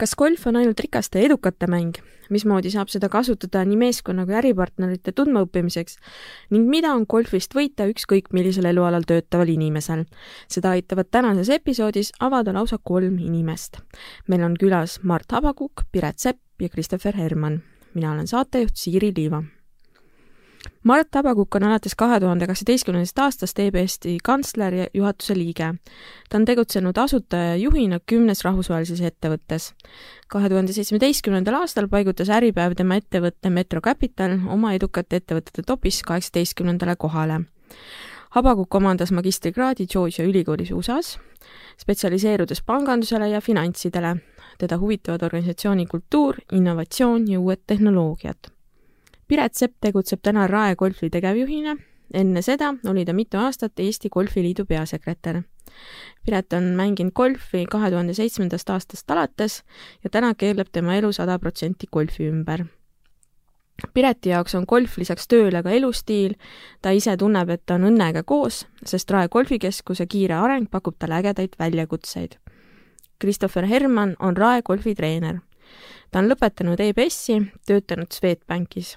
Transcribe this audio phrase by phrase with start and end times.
[0.00, 2.00] kas golf on ainult rikaste ja edukate mäng?
[2.32, 5.98] mismoodi saab seda kasutada nii meeskonna kui äripartnerite tundmaõppimiseks
[6.54, 10.06] ning mida on golfist võita ükskõik millisel elualal töötaval inimesel?
[10.48, 13.80] seda aitavad tänases episoodis avada lausa kolm inimest.
[14.28, 17.62] meil on külas Mart Habakuk, Piret Sepp ja Christopher Herman.
[17.94, 19.42] mina olen saatejuht Siiri Liiva
[20.82, 25.74] Mart Tabakukk on alates kahe tuhande kaheksateistkümnendast aastast EBS-i kantsler ja juhatuse liige.
[26.28, 29.72] ta on tegutsenud asutaja ja juhina kümnes rahvusvahelises ettevõttes.
[30.28, 36.96] kahe tuhande seitsmeteistkümnendal aastal paigutas Äripäev tema ettevõtte Metro Capital oma edukate ettevõtete topis kaheksateistkümnendale
[36.96, 37.40] kohale.
[38.30, 41.18] Habakukk omandas magistrikraadi Georgia ülikoolis USA-s,
[41.78, 44.16] spetsialiseerudes pangandusele ja finantsidele.
[44.58, 48.51] teda huvitavad organisatsiooni kultuur, innovatsioon ja uued tehnoloogiad
[49.28, 51.76] Piret Sepp tegutseb täna Rae golfi tegevjuhina,
[52.14, 55.42] enne seda oli ta mitu aastat Eesti Golfiliidu peasekretär.
[56.24, 59.62] Piret on mänginud golfi kahe tuhande seitsmendast aastast alates
[60.04, 62.66] ja täna keerleb tema elu sada protsenti golfi ümber.
[63.94, 66.34] Pireti jaoks on golf lisaks tööle ka elustiil,
[66.82, 71.18] ta ise tunneb, et ta on õnnega koos, sest Rae golfikeskuse kiire areng pakub talle
[71.22, 72.36] ägedaid väljakutseid.
[73.18, 75.40] Christopher Herman on Rae golfitreener
[76.12, 78.96] ta on lõpetanud EBS-i, töötanud Swedbankis.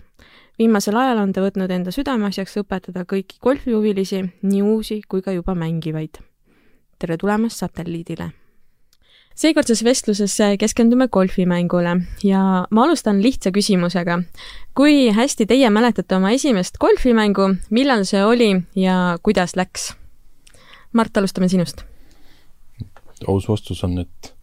[0.60, 5.56] Viimasel ajal on ta võtnud enda südameasjaks õpetada kõiki golfihuvilisi, nii uusi kui ka juba
[5.56, 6.22] mängivaid.
[7.00, 8.32] tere tulemast satelliidile!
[9.36, 14.22] seekordses vestluses keskendume golfimängule ja ma alustan lihtsa küsimusega.
[14.76, 19.94] kui hästi teie mäletate oma esimest golfimängu, millal see oli ja kuidas läks?
[20.94, 21.84] Mart, alustame sinust.
[23.28, 24.36] aus vastus on, et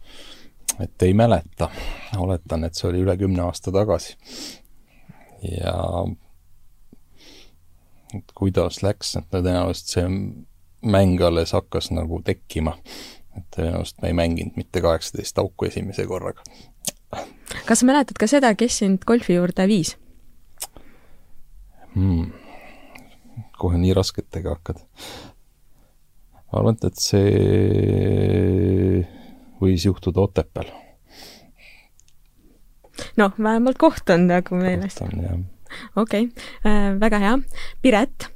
[0.79, 1.69] et ei mäleta,
[2.17, 4.17] oletan, et see oli üle kümne aasta tagasi.
[5.43, 5.77] Ja
[8.17, 10.05] et kuidas läks, et tõenäoliselt see
[10.83, 12.77] mäng alles hakkas nagu tekkima.
[13.37, 16.43] et tõenäoliselt me ei mänginud mitte kaheksateist auku esimese korraga.
[17.65, 19.97] kas sa mäletad ka seda, kes sind golfi juurde viis
[21.95, 22.31] hmm.?
[23.57, 24.77] kohe nii rasketega hakkad.
[26.51, 29.07] ma arvan, et see
[29.63, 30.82] võis juhtuda Otepääl.
[33.17, 34.99] Noh, vähemalt koht on nagu meeles.
[35.01, 35.43] okei
[35.95, 36.29] okay.
[36.65, 37.37] äh,, väga hea.
[37.81, 38.29] Piret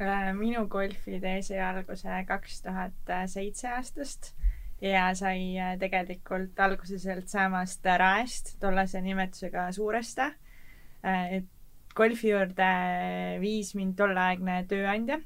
[0.00, 0.32] äh,?
[0.34, 4.34] minu golfitee sai alguse kaks tuhat seitse aastast
[4.82, 10.32] ja sai äh, tegelikult alguse sealtsamast Raest, tollase nimetusega Suuresta.
[11.04, 11.50] Äh, et
[11.94, 12.70] golfi juurde
[13.40, 15.20] viis mind tolleaegne tööandja,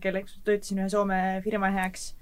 [0.00, 2.12] kelleks töötasin ühe Soome firma heaks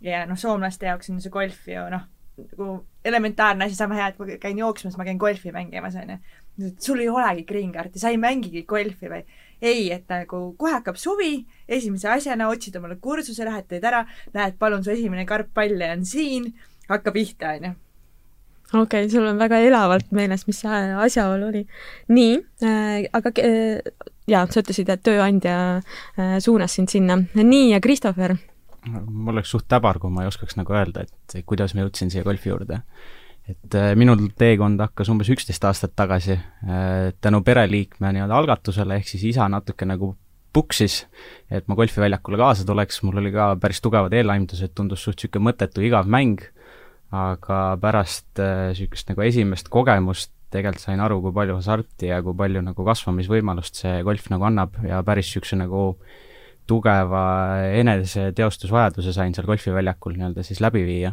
[0.00, 2.06] ja noh, soomlaste jaoks on see golf ju noh,
[2.52, 2.70] nagu
[3.04, 6.18] elementaarne asi, sama hea, et ma käin jooksmas, ma käin golfi mängimas, onju.
[6.78, 9.22] sul ei olegi green card'i, sa ei mängigi golfi või?
[9.60, 14.56] ei, et nagu kohe hakkab suvi, esimese asjana otsid omale kursuse, lähed, teed ära, näed,
[14.58, 16.50] palun, su esimene karp palle on siin,
[16.88, 17.76] hakka pihta, onju
[18.70, 21.64] okei okay,, sul on väga elavalt meeles, mis see asjaolu oli.
[22.08, 23.80] nii äh,, aga äh,
[24.30, 27.18] jaa, sa ütlesid, et tööandja äh, suunas sind sinna.
[27.34, 28.36] nii, ja Christopher
[28.86, 32.24] mul oleks suht täbar, kui ma ei oskaks nagu öelda, et kuidas ma jõudsin siia
[32.26, 32.82] golfi juurde.
[33.50, 39.08] et äh, minul teekond hakkas umbes üksteist aastat tagasi äh, tänu pereliikme nii-öelda algatusele, ehk
[39.08, 40.12] siis isa natuke nagu
[40.52, 41.04] puksis,
[41.50, 45.82] et ma golfiväljakule kaasa tuleks, mul oli ka päris tugevad eelaimdused, tundus suht niisugune mõttetu
[45.86, 46.42] igav mäng,
[47.10, 52.34] aga pärast niisugust äh, nagu esimest kogemust tegelikult sain aru, kui palju hasarti ja kui
[52.38, 55.84] palju nagu kasvamisvõimalust see golf nagu annab ja päris niisuguse nagu
[56.70, 57.24] tugeva
[57.80, 61.12] eneseteostusvajaduse sain seal golfiväljakul nii-öelda siis läbi viia.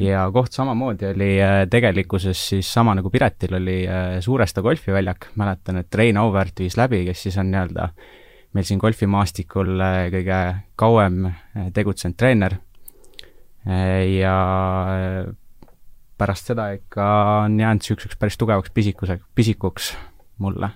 [0.00, 5.82] ja koht samamoodi oli äh, tegelikkuses siis sama nagu Piretil oli äh, Suuresta golfiväljak, mäletan,
[5.82, 7.90] et Rein Auväärt viis läbi, kes siis on nii-öelda
[8.56, 10.40] meil siin golfimaastikul äh, kõige
[10.76, 11.30] kauem
[11.74, 12.56] tegutsenud treener.
[13.60, 14.34] Ja
[16.18, 17.04] pärast seda ikka
[17.44, 19.90] on jäänud niisuguseks päris tugevaks pisikuseks, pisikuks
[20.40, 20.70] mulle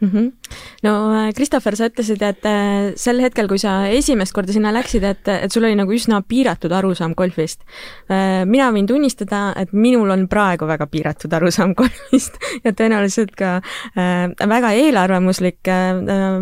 [0.00, 0.08] mm.
[0.08, 0.32] -hmm.
[0.82, 0.92] no
[1.34, 5.52] Christopher, sa ütlesid, et äh, sel hetkel, kui sa esimest korda sinna läksid, et, et
[5.52, 7.64] sul oli nagu üsna piiratud arusaam golfist.
[8.10, 13.58] Äh, mina võin tunnistada, et minul on praegu väga piiratud arusaam golfist ja tõenäoliselt ka
[13.58, 15.60] äh, väga eelarvamuslik,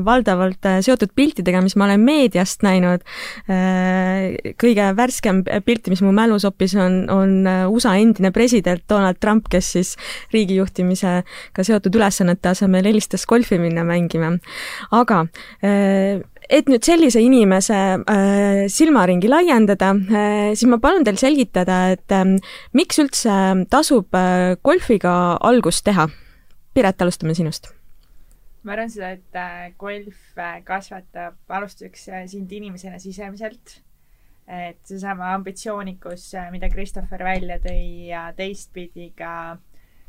[0.04, 3.02] valdavalt seotud piltidega, mis ma olen meediast näinud.
[4.60, 9.72] kõige värskem pilt, mis mu mälus hoopis on, on USA endine president Donald Trump, kes
[9.72, 9.94] siis
[10.32, 14.38] riigijuhtimisega seotud ülesannete asemel helistas golfi golfi minna mängima.
[14.90, 15.26] aga
[15.62, 17.76] äh, et nüüd sellise inimese
[18.06, 22.36] äh, silmaringi laiendada, äh, siis ma palun teil selgitada, et ähm,
[22.72, 24.14] miks üldse tasub
[24.62, 26.08] golfiga algust teha?
[26.74, 27.72] Piret, alustame sinust
[28.66, 33.82] ma arvan seda, et golf kasvatab alustuseks sind inimesena sisemiselt.
[34.46, 39.56] et seesama ambitsioonikus, mida Christopher välja tõi ja teistpidi ka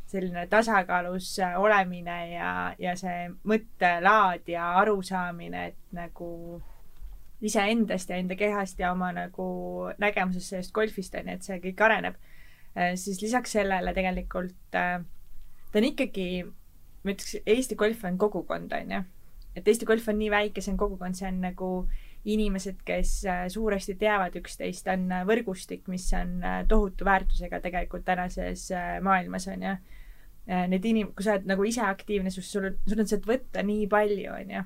[0.08, 2.50] selline tasakaalus olemine ja,
[2.80, 6.30] ja see mõttelaad ja arusaamine, et nagu
[7.44, 9.48] iseendast ja enda kehast ja oma nagu
[10.00, 12.16] nägemusest sellest golfist on ju, et see kõik areneb.
[12.74, 14.98] Äh, siis lisaks sellele tegelikult äh,
[15.68, 16.28] ta on ikkagi,
[17.04, 19.04] ma ütleks, Eesti golf on kogukond, on ju.
[19.56, 21.70] et Eesti golf on nii väike, see on kogukond, see on nagu
[22.28, 28.70] inimesed, kes äh, suuresti teavad üksteist, on võrgustik, mis on tohutu väärtusega tegelikult tänases
[29.04, 29.97] maailmas, on ju Äh,
[30.48, 33.64] need inim-, kui sa oled nagu ise aktiivne, siis sul on, sul on sealt võtta
[33.66, 34.62] nii palju, on ju,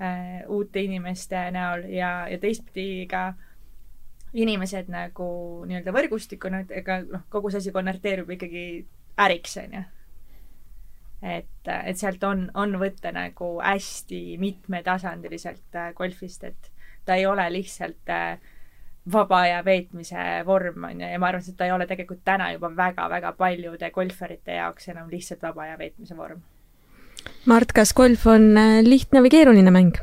[0.00, 3.32] äh, uute inimeste näol ja, ja teistpidi ka
[4.32, 5.26] inimesed nagu
[5.68, 8.64] nii-öelda võrgustikuna, et ega noh, kogu see asi konverteerub ikkagi
[9.20, 9.82] äriks, on ju.
[11.34, 16.72] et, et sealt on, on võtta nagu hästi mitmetasandiliselt äh, golfist, et
[17.04, 18.40] ta ei ole lihtsalt äh,
[19.10, 22.52] vaba aja veetmise vorm, on ju, ja ma arvan, et ta ei ole tegelikult täna
[22.52, 26.42] juba väga-väga paljude golfarite jaoks enam lihtsalt vaba aja veetmise vorm.
[27.46, 29.98] Mart, kas golf on äh, lihtne või keeruline mäng?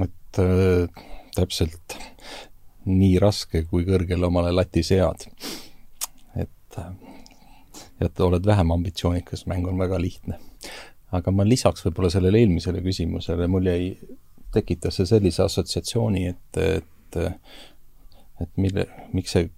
[0.00, 1.96] et äh, täpselt
[2.86, 5.26] nii raske, kui kõrgele omale lati sead.
[6.36, 6.92] et, äh,
[8.00, 10.38] et oled vähem ambitsioonikas, mäng on väga lihtne.
[11.10, 13.96] aga ma lisaks võib-olla sellele eelmisele küsimusele, mul jäi
[14.52, 17.20] tekitas see sellise assotsiatsiooni, et, et
[18.40, 19.50] et mille, miks see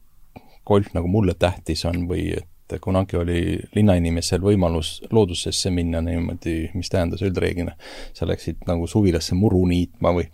[0.67, 2.49] golf nagu mulle tähtis on või et
[2.81, 3.41] kunagi oli
[3.77, 7.75] linnainimesel võimalus loodusesse minna niimoodi, mis tähendas üldreeglina,
[8.17, 10.29] sa läksid nagu suvilasse muru niitma või,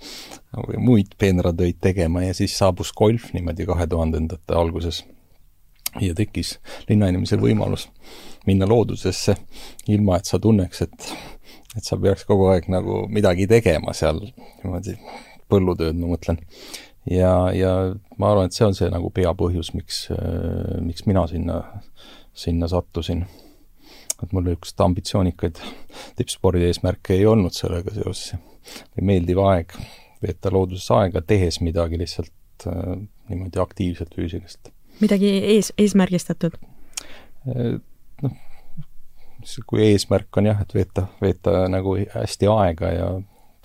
[0.69, 5.05] või muid peenratöid tegema ja siis saabus golf niimoodi kahe tuhandendate alguses.
[6.01, 6.59] ja tekkis
[6.89, 7.89] linnainimesel võimalus
[8.47, 9.35] minna loodusesse,
[9.89, 11.15] ilma et sa tunneks, et
[11.79, 14.21] et sa peaks kogu aeg nagu midagi tegema seal,
[14.63, 14.97] niimoodi
[15.49, 16.41] põllutööd, ma mõtlen.
[17.09, 17.73] ja, ja
[18.19, 21.61] ma arvan, et see on see nagu peapõhjus, miks, äh, miks mina sinna,
[22.37, 23.27] sinna sattusin.
[24.19, 25.61] et mul niisuguseid ambitsioonikaid
[26.19, 28.35] tippspordi eesmärke ei olnud sellega seoses.
[29.01, 29.77] meeldiv aeg,
[30.23, 32.99] veeta looduses aega, tehes midagi lihtsalt äh,
[33.29, 34.73] niimoodi aktiivselt, füüsiliselt.
[35.01, 36.59] midagi ees, eesmärgistatud?
[37.47, 37.79] Äh,
[38.23, 38.37] noh,
[39.67, 43.11] kui eesmärk on jah, et veeta, veeta nagu hästi aega ja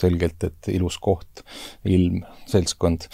[0.02, 1.44] selgelt, et ilus koht,
[1.88, 3.08] ilm, seltskond,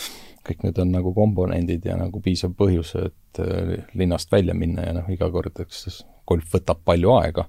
[0.48, 4.96] kõik need on nagu komponendid ja nagu piisav põhjus, et äh, linnast välja minna ja
[4.98, 7.46] noh, iga kord, eks golf võtab palju aega,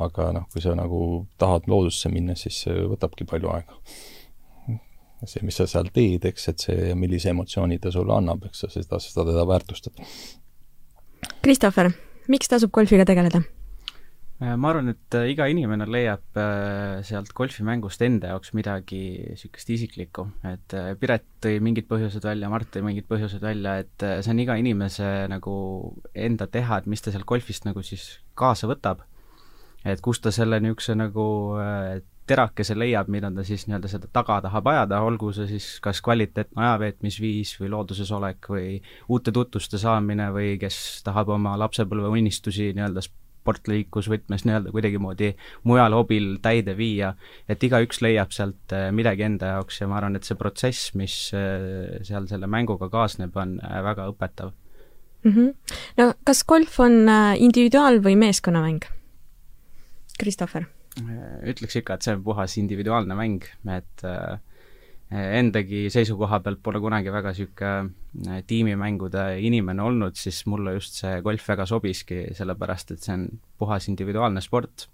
[0.00, 3.80] aga noh, kui sa nagu tahad loodusse minna, siis see võtabki palju aega.
[5.26, 8.70] see, mis sa seal teed, eks, et see, millise emotsiooni ta sulle annab, eks sa
[8.72, 10.04] seda, seda teda väärtustad.
[11.44, 11.90] Christopher,
[12.32, 13.42] miks tasub golfiga tegeleda?
[14.40, 19.68] Äh, ma arvan, et äh, iga inimene leiab äh, sealt golfimängust enda jaoks midagi niisugust
[19.74, 24.40] isiklikku, et Piret tõi mingid põhjused välja, Mart tõi mingid põhjused välja, et see on
[24.40, 25.52] iga inimese nagu
[26.16, 29.04] enda teha, et mis ta sealt golfist nagu siis kaasa võtab.
[29.84, 31.28] et kust ta selle niisuguse nagu
[32.28, 36.64] terakese leiab, mida ta siis nii-öelda seda taga tahab ajada, olgu see siis kas kvaliteetne
[36.64, 43.04] ajaveetmisviis või looduses olek või uute tutvuste saamine või kes tahab oma lapsepõlve unistusi nii-öelda
[43.40, 45.32] sportliiklusvõtmes nii-öelda kuidagimoodi
[45.68, 47.14] mujal hobil täide viia,
[47.48, 51.16] et igaüks leiab sealt äh, midagi enda jaoks ja ma arvan, et see protsess, mis
[51.36, 54.52] äh, seal selle mänguga kaasneb, on äh, väga õpetav
[55.24, 55.32] mm.
[55.32, 55.78] -hmm.
[56.02, 58.84] no kas golf on individuaal- või meeskonnamäng?
[60.20, 60.68] Christopher?
[61.46, 64.40] ütleks ikka, et see on puhas individuaalne mäng, et äh,
[65.10, 71.18] endagi seisukoha pealt pole kunagi väga niisugune äh, tiimimängude inimene olnud, siis mulle just see
[71.22, 73.26] golf väga sobiski, sellepärast et see on
[73.58, 74.88] puhas individuaalne sport.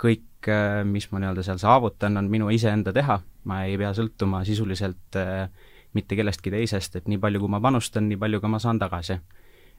[0.00, 4.40] kõik, äh, mis ma nii-öelda seal saavutan, on minu iseenda teha, ma ei pea sõltuma
[4.48, 5.50] sisuliselt äh,
[5.92, 9.20] mitte kellestki teisest, et nii palju, kui ma panustan, nii palju ka ma saan tagasi.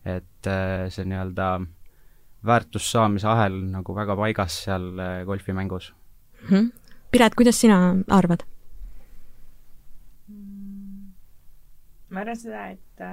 [0.05, 0.47] et
[0.89, 1.47] see nii-öelda
[2.45, 4.87] väärtust saamise ahel nagu väga paigas seal
[5.25, 6.47] golfimängus mm.
[6.49, 6.71] -hmm.
[7.11, 8.41] Piret, kuidas sina arvad?
[12.11, 13.03] Ma arvan seda, et,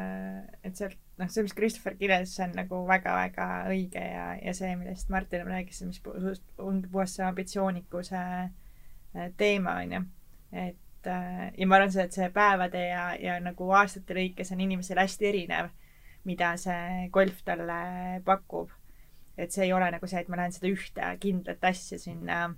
[0.66, 4.72] et sealt, noh, see, mis Christopher kirjeldas, see on nagu väga-väga õige ja, ja see,
[4.80, 6.00] millest Martin rääkis, mis
[6.58, 10.02] ongi puhas see ambitsioonikuse äh, teema, on ju.
[10.64, 14.64] et äh, ja ma arvan seda, et see päevade ja, ja nagu aastate lõikes on
[14.66, 15.70] inimesel hästi erinev,
[16.26, 17.80] mida see golf talle
[18.26, 18.74] pakub.
[19.38, 22.48] et see ei ole nagu see, et ma lähen seda ühte kindlat asja sinna,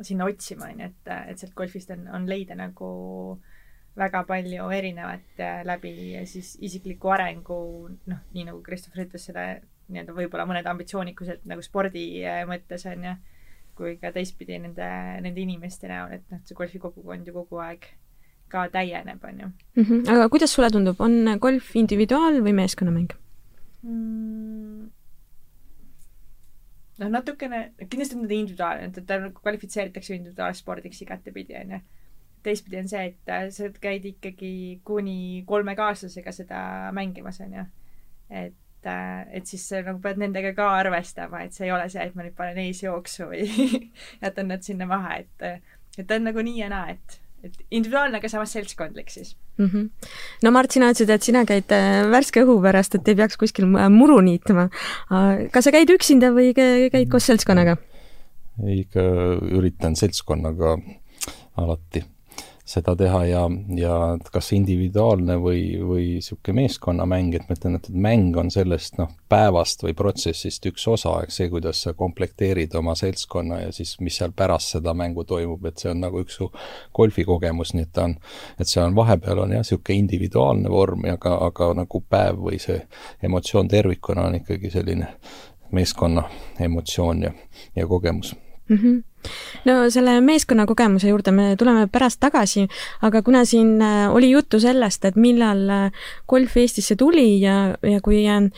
[0.00, 2.88] sinna otsima, on ju, et, et sealt golfist on, on leida nagu
[3.36, 3.56] äh,
[3.98, 5.92] väga palju erinevat äh, läbi
[6.30, 7.58] siis isikliku arengu,
[8.10, 9.46] noh, nii nagu Christopher ütles, selle
[9.88, 13.14] nii-öelda võib-olla mõned ambitsioonikused nagu spordi äh, mõttes on ju,
[13.78, 14.88] kui ka teistpidi nende,
[15.24, 17.88] nende inimeste näol, et noh, see golfikogukond ju kogu aeg
[18.52, 19.82] ka täieneb, on ju mm.
[19.84, 20.04] -hmm.
[20.14, 23.12] aga kuidas sulle tundub, on golf individuaal- või meeskonnamäng
[23.82, 24.88] mm.?
[26.98, 31.80] noh, natukene, kindlasti on ta individuaalne, ta kvalifitseeritakse individuaalspordiks igatepidi, on ju
[32.42, 34.52] teistpidi on see, et äh, sa käid ikkagi
[34.86, 36.62] kuni kolmekaaslasega seda
[36.96, 37.64] mängimas, on ju.
[38.30, 42.04] et, äh, et siis sa nagu pead nendega ka arvestama, et see ei ole see,
[42.04, 43.48] et ma nüüd panen eesjooksu või
[44.24, 45.64] jätan nad sinna maha, et,
[45.96, 49.66] et ta on nagu nii ja naa, et, et individuaalne, aga samas seltskondlik siis mm.
[49.66, 50.10] -hmm.
[50.42, 53.66] no Mart, sina ütlesid, et sina käid äh, värske õhu pärast, et ei peaks kuskil
[53.90, 54.68] muru niitma.
[55.52, 57.76] kas sa käid üksinda või käid koos seltskonnaga?
[58.58, 59.02] ikka
[59.54, 60.76] üritan seltskonnaga
[61.56, 62.04] alati
[62.68, 63.42] seda teha ja,
[63.76, 63.94] ja
[64.32, 69.84] kas individuaalne või, või niisugune meeskonnamäng, et ma ütlen, et mäng on sellest noh, päevast
[69.86, 74.34] või protsessist üks osa, eks see, kuidas sa komplekteerid oma seltskonna ja siis mis seal
[74.36, 76.50] pärast seda mängu toimub, et see on nagu üks su
[76.96, 78.18] golfikogemus, nii et ta on,
[78.60, 82.82] et see on, vahepeal on jah, niisugune individuaalne vorm, aga, aga nagu päev või see
[83.24, 85.14] emotsioon tervikuna on ikkagi selline
[85.72, 86.28] meeskonna
[86.60, 87.32] emotsioon ja,
[87.76, 88.34] ja kogemus
[88.68, 88.76] mm.
[88.76, 89.07] -hmm
[89.68, 92.66] no selle meeskonna kogemuse juurde me tuleme pärast tagasi,
[93.06, 98.02] aga kuna siin äh, oli juttu sellest, et millal äh, golf Eestisse tuli ja, ja
[98.04, 98.48] kui äh,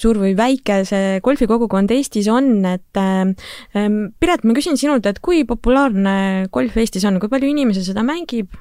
[0.00, 3.26] suur või väike see golfikogukond Eestis on, et äh,
[4.20, 8.54] Piret, ma küsin sinult, et kui populaarne golf Eestis on, kui palju inimesi seda mängib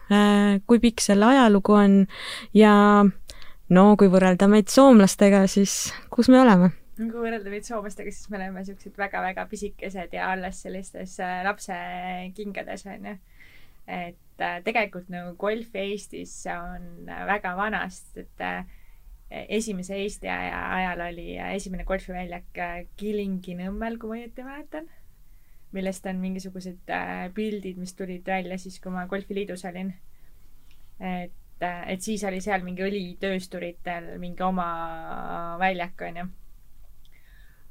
[0.68, 1.96] kui pikk selle ajalugu on
[2.58, 2.74] ja
[3.70, 6.74] no kui võrrelda meid soomlastega, siis kus me oleme?
[7.08, 12.84] Kui võrrelda meid soomlastega, siis me oleme siuksed väga-väga pisikesed ja alles sellistes äh, lapsekingades
[12.92, 13.16] onju.
[13.90, 18.66] et äh, tegelikult nagu golf Eestis on väga vanast, et äh,
[19.48, 22.60] esimese Eesti aja ajal oli esimene golfiväljak
[23.00, 24.90] Kilingi-Nõmmel, kui ma õieti mäletan,
[25.72, 26.92] millest on mingisugused
[27.36, 29.94] pildid, mis tulid välja siis, kui ma golfiliidus olin.
[31.00, 34.68] et, et siis oli seal mingi õlitöösturitel mingi oma
[35.62, 36.28] väljak onju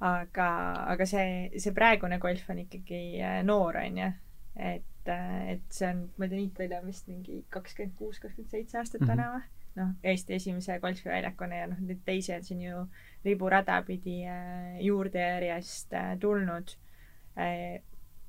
[0.01, 0.49] aga,
[0.95, 4.11] aga see, see praegune golf on ikkagi äh, noor, on ju.
[4.59, 8.55] et, äh, et see on, ma ei tea, Niitvälja on vist mingi kakskümmend kuus, kakskümmend
[8.55, 9.43] seitse aastat vana mm -hmm.
[9.43, 9.55] või?
[9.79, 12.87] noh, Eesti esimese golfiväljakuna ja noh, neid teisi on siin ju
[13.25, 16.75] riburada pidi äh, juurde järjest tulnud.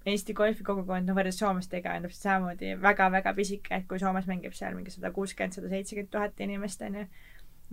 [0.05, 4.75] Eesti golfikogukond, noh võrreldes soomlastega on täpselt samamoodi väga-väga pisike, et kui Soomes mängib seal
[4.75, 7.05] mingi sada kuuskümmend, sada seitsekümmend tuhat inimest, on ju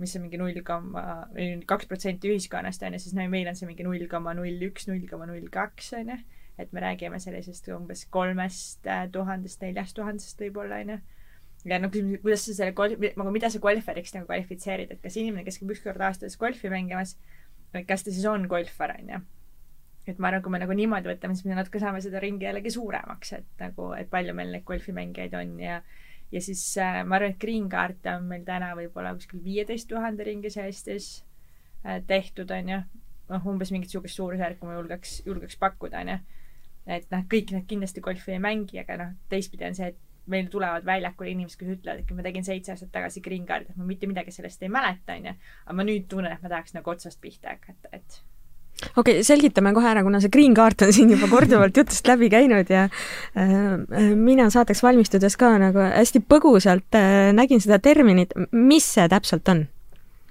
[0.00, 1.02] mis on mingi null koma,
[1.68, 4.88] kaks protsenti ühiskonnast, on ju, siis no meil on see mingi null koma null üks,
[4.90, 6.18] null koma null kaks, on ju.
[6.60, 10.98] et me räägime sellisest umbes kolmest äh, tuhandest, neljast tuhandest võib-olla, on ju.
[11.72, 15.16] ja no küsimus, kuidas sa selle golf, nagu mida sa golfariks nagu kvalifitseerid, et kas
[15.20, 17.16] inimene, kes käib üks kord aastas golfi mängimas,
[17.88, 19.24] kas ta siis on golfar, on ju
[20.06, 22.70] et ma arvan, kui me nagu niimoodi võtame, siis me natuke saame seda ringi jällegi
[22.70, 25.80] suuremaks, et nagu, et palju meil neid golfimängijaid on ja
[26.32, 30.26] ja siis äh, ma arvan, et green card'e on meil täna võib-olla kuskil viieteist tuhande
[30.26, 31.10] ringis Eestis
[31.84, 32.80] äh, tehtud, on ju.
[33.26, 36.18] noh, umbes mingit niisugust suurusjärku ma julgeks, julgeks pakkuda, on ju.
[36.98, 40.48] et noh, kõik need kindlasti golfi ei mängi, aga noh, teistpidi on see, et meil
[40.50, 43.86] tulevad väljakule inimesed, kes ütlevad, et ma tegin seitse aastat tagasi green card'i, et ma
[43.86, 45.36] mitte midagi sellest ei mäleta, on ju.
[45.64, 48.18] aga ma nüüd tunnen, et ma tahaks nagu otsast pihta hakata, et
[48.96, 52.28] okei okay,, selgitame kohe ära, kuna see green card on siin juba korduvalt jutust läbi
[52.32, 58.88] käinud ja äh, mina saateks valmistudes ka nagu hästi põgusalt äh, nägin seda terminit, mis
[58.96, 59.66] see täpselt on?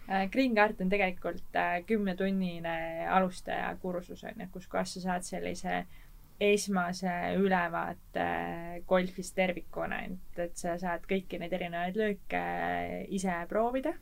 [0.06, 5.26] Äh, green card on tegelikult äh, kümnetunnine alustaja kursus on ju, kus kohas sa saad
[5.26, 5.86] sellise
[6.42, 8.26] esmase ülevaate
[8.88, 12.42] golfist tervikuna, et, et sa saad kõiki neid erinevaid lööke
[13.16, 13.96] ise proovida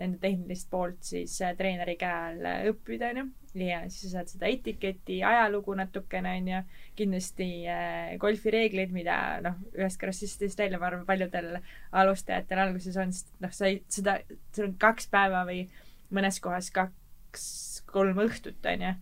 [0.00, 3.26] nende tehnilist poolt siis äh, treeneri käe all äh, õppida, onju.
[3.60, 6.62] ja siis sa saad seda etiketi, ajalugu natukene, onju.
[6.98, 11.56] kindlasti äh, golfireeglid, mida noh, ühest krassistist välja, ma arvan, paljudel
[12.02, 14.18] alustajatel alguses on, sest noh, sa ei, seda,
[14.56, 15.66] sul on kaks päeva või
[16.12, 18.96] mõnes kohas kaks-kolm õhtut, onju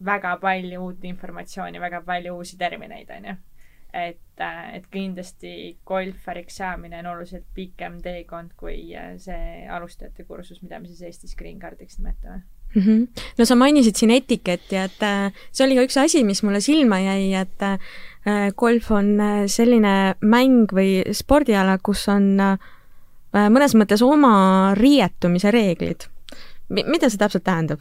[0.00, 3.34] väga palju uut informatsiooni, väga palju uusi termineid, on ju.
[3.92, 5.52] Et, äh, et kindlasti
[5.86, 11.36] golfariks saamine on oluliselt pikem teekond kui äh, see alustajate kursus, mida me siis Eestis
[11.38, 12.42] green card'iks nimetame
[12.74, 12.82] mm.
[12.82, 13.24] -hmm.
[13.38, 17.00] no sa mainisid siin etiketti, et äh, see oli ka üks asi, mis mulle silma
[17.00, 17.66] jäi, et
[18.56, 19.16] golf on
[19.46, 22.36] selline mäng või spordiala, kus on
[23.32, 26.04] mõnes mõttes oma riietumise reeglid.
[26.68, 27.80] mida see täpselt tähendab?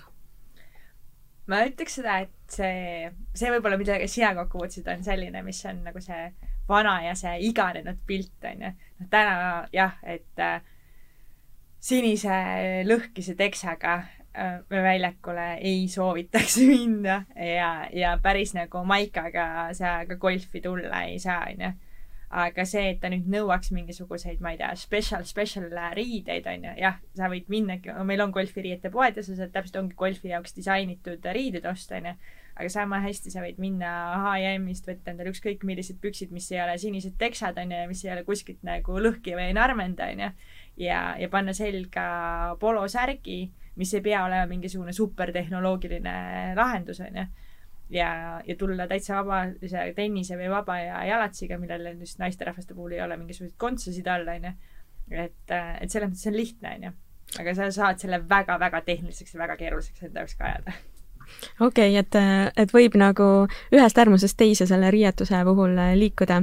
[1.48, 5.84] ma ütleks seda, et see, see võib-olla, millega sina kokku puutusid, on selline, mis on
[5.86, 6.30] nagu see
[6.70, 8.72] vana ja see iganenud pilt, on ju.
[9.00, 9.36] noh, täna
[9.74, 10.62] jah, et äh,
[11.80, 12.40] sinise
[12.88, 20.20] lõhkise teksaga äh, me väljakule ei soovitaks minna ja, ja päris nagu maikaga sa ka
[20.22, 21.76] golfi tulla ei saa, on ju
[22.30, 26.74] aga see, et ta nüüd nõuaks mingisuguseid, ma ei tea, special, special riideid, on ju,
[26.84, 30.54] jah, sa võid minna, meil on golfiriiete poed ja sa saad täpselt, ongi golfi jaoks
[30.58, 32.16] disainitud riided osta, on ju.
[32.60, 33.90] Aga sama hästi sa võid minna
[34.20, 38.04] H&M-ist, võtta endale ükskõik millised püksid, mis ei ole sinised teksad, on ju, ja mis
[38.04, 40.30] ei ole kuskilt nagu lõhki või narmenda, on ju.
[40.84, 42.04] ja, ja panna selga
[42.60, 43.46] polosärgi,
[43.80, 46.18] mis ei pea olema mingisugune supertehnoloogiline
[46.60, 47.26] lahendus, on ju
[47.96, 48.12] ja,
[48.46, 53.18] ja tulla täitsa vabalise tennise või vaba ja jalatsiga, millel just naisterahvaste puhul ei ole
[53.24, 54.52] mingisuguseid kontsasid all, onju.
[55.16, 56.94] et, et selles mõttes on lihtne, onju.
[57.40, 60.76] aga sa saad selle väga-väga tehniliseks ja väga keeruliseks enda jaoks ka ajada
[61.60, 62.18] okei okay,, et,
[62.58, 63.30] et võib nagu
[63.76, 66.42] ühest äärmusest teise selle riietuse puhul liikuda.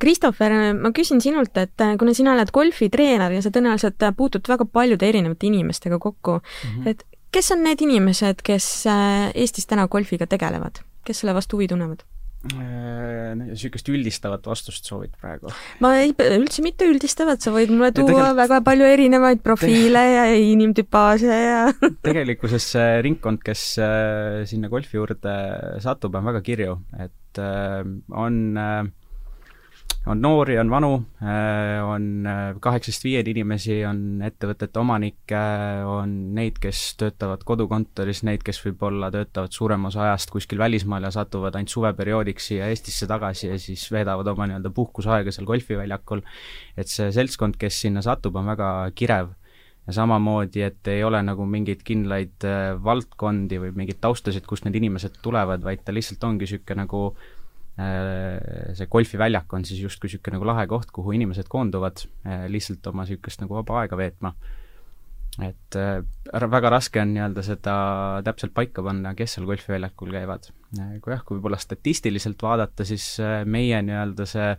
[0.00, 5.08] Christopher, ma küsin sinult, et kuna sina oled golfitreener ja sa tõenäoliselt puutud väga paljude
[5.08, 6.88] erinevate inimestega kokku mm, -hmm.
[6.90, 7.04] et
[7.36, 12.06] kes on need inimesed, kes äh, Eestis täna golfiga tegelevad, kes selle vastu huvi tunnevad?
[12.46, 15.50] Äh, niisugust üldistavat vastust soovid praegu?
[15.82, 18.38] ma ei, üldse mitte üldistavat, sa võid mulle tuua tegelikult...
[18.38, 21.62] väga palju erinevaid profiile ja inimtüpaaže ja
[22.06, 25.34] tegelikkuses see ringkond, kes äh, sinna golfi juurde
[25.82, 28.84] satub, on väga kirju, et on äh,
[30.06, 30.90] on noori, on vanu,
[31.22, 35.40] äh, on äh, kaheksast viieni inimesi, on ettevõtete omanikke,
[35.90, 41.12] on neid, kes töötavad kodukontoris, neid, kes võib-olla töötavad suurema osa ajast kuskil välismaal ja
[41.14, 46.22] satuvad ainult suveperioodiks siia Eestisse tagasi ja siis veedavad oma nii-öelda puhkusaega seal golfiväljakul.
[46.76, 49.32] et see seltskond, kes sinna satub, on väga kirev
[49.86, 54.78] ja samamoodi, et ei ole nagu mingeid kindlaid äh, valdkondi või mingeid taustasid, kust need
[54.78, 57.35] inimesed tulevad, vaid ta lihtsalt ongi niisugune nagu Äh,
[57.76, 63.04] see golfiväljak on siis justkui niisugune nagu lahe koht, kuhu inimesed koonduvad äh, lihtsalt oma
[63.04, 64.32] niisugust nagu vaba aega veetma.
[65.44, 66.00] et äh,
[66.32, 67.74] väga raske on nii-öelda seda
[68.24, 70.48] täpselt paika panna, kes seal golfiväljakul käivad.
[70.72, 74.50] kui jah, kui võib-olla statistiliselt vaadata, siis meie nii-öelda see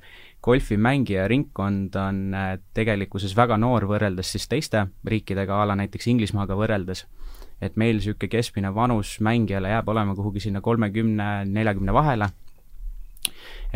[0.46, 2.24] golfimängija ringkond on
[2.78, 7.08] tegelikkuses väga noor võrreldes siis teiste riikidega, a la näiteks Inglismaaga võrreldes
[7.62, 12.30] et meil niisugune keskmine vanus mängijale jääb olema kuhugi sinna kolmekümne, neljakümne vahele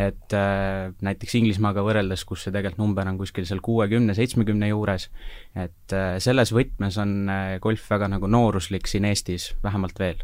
[0.00, 5.08] et äh, näiteks Inglismaaga võrreldes, kus see tegelikult number on kuskil seal kuuekümne, seitsmekümne juures,
[5.54, 10.22] et äh, selles võtmes on äh, golf väga nagu nooruslik siin Eestis, vähemalt veel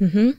[0.00, 0.08] mm.
[0.08, 0.38] -hmm.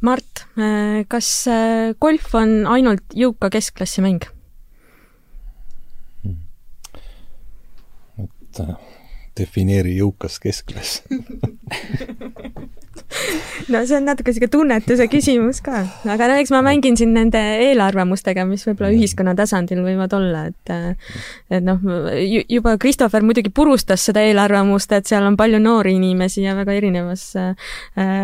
[0.00, 4.24] Mart, äh, kas äh, golf on ainult jõuka keskklassi mäng?
[8.22, 8.74] et äh,
[9.38, 11.02] defineeri jõukas keskklass
[13.72, 17.40] no see on natuke sihuke tunnetuse küsimus ka, aga no eks ma mängin siin nende
[17.68, 20.74] eelarvamustega, mis võib-olla ühiskonna tasandil võivad olla, et
[21.52, 21.80] et noh,
[22.48, 27.28] juba Christopher muidugi purustas seda eelarvamust, et seal on palju noori inimesi ja väga erinevas
[27.40, 27.54] äh,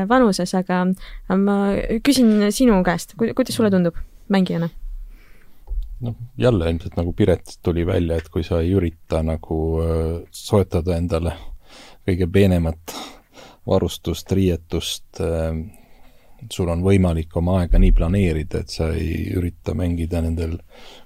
[0.09, 0.85] vanuses, aga
[1.37, 1.59] ma
[2.05, 3.99] küsin sinu käest, kuidas sulle tundub
[4.33, 4.71] mängijana?
[6.01, 10.97] noh, jälle ilmselt nagu Piret tuli välja, et kui sa ei ürita nagu äh, soetada
[10.97, 11.35] endale
[12.07, 12.95] kõige peenemat
[13.69, 15.53] varustust, riietust, äh,
[16.53, 20.59] sul on võimalik oma aega nii planeerida, et sa ei ürita mängida nendel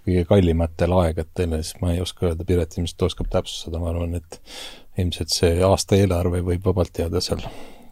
[0.05, 4.19] kõige kallimatel aegadel ja siis ma ei oska öelda, Piret ilmselt oskab täpsustada, ma arvan,
[4.21, 4.41] et
[5.01, 7.41] ilmselt see aastaeelarve võib vabalt jääda seal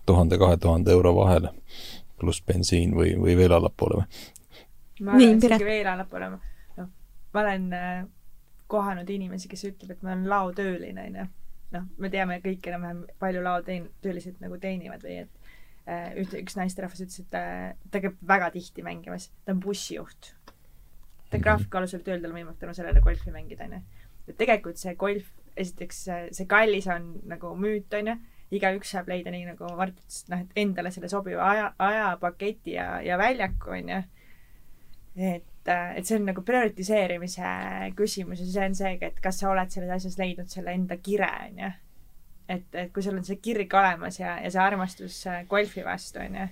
[0.09, 1.55] tuhande-kahe tuhande euro vahele,
[2.21, 4.23] pluss bensiin või, või veel allapoole või?
[5.01, 6.33] ma arvan, et isegi veel allapoole,
[6.77, 6.89] noh,
[7.33, 8.01] ma olen äh,
[8.71, 11.29] kohanud inimesi, kes ütleb, et ma olen laotööline, onju
[11.75, 15.51] noh, me teame kõik enam-vähem, palju laotöölised nagu teenivad või et
[15.87, 20.33] äh, üht, üks naisterahvas ütles, et äh, ta käib väga tihti mängimas, ta on bussijuht.
[21.31, 23.83] ta on graafiku alusel tööl, tal on võimalik tänu sellele golfi mängida, onju.
[24.27, 26.05] et tegelikult see golf, esiteks
[26.37, 28.17] see kallis on nagu müüt, onju,
[28.55, 32.89] igaüks saab leida, nii nagu Mart ütles, noh, et endale selle sobiva aja, ajapaketi ja,
[33.05, 34.03] ja väljaku, onju.
[35.21, 37.53] et et, et see on nagu prioritiseerimise
[37.99, 41.31] küsimus ja see on seegi, et kas sa oled selles asjas leidnud selle enda kire,
[41.51, 41.71] onju.
[42.51, 46.23] et, et kui sul on see kirg olemas ja, ja see armastus äh, golfi vastu,
[46.25, 46.47] on ju,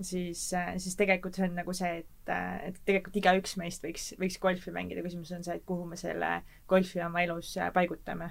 [0.00, 4.12] siis, äh, siis tegelikult see on nagu see, et, äh, et tegelikult igaüks meist võiks,
[4.20, 8.30] võiks golfi mängida, küsimus on see, et kuhu me selle golfi oma elus paigutame.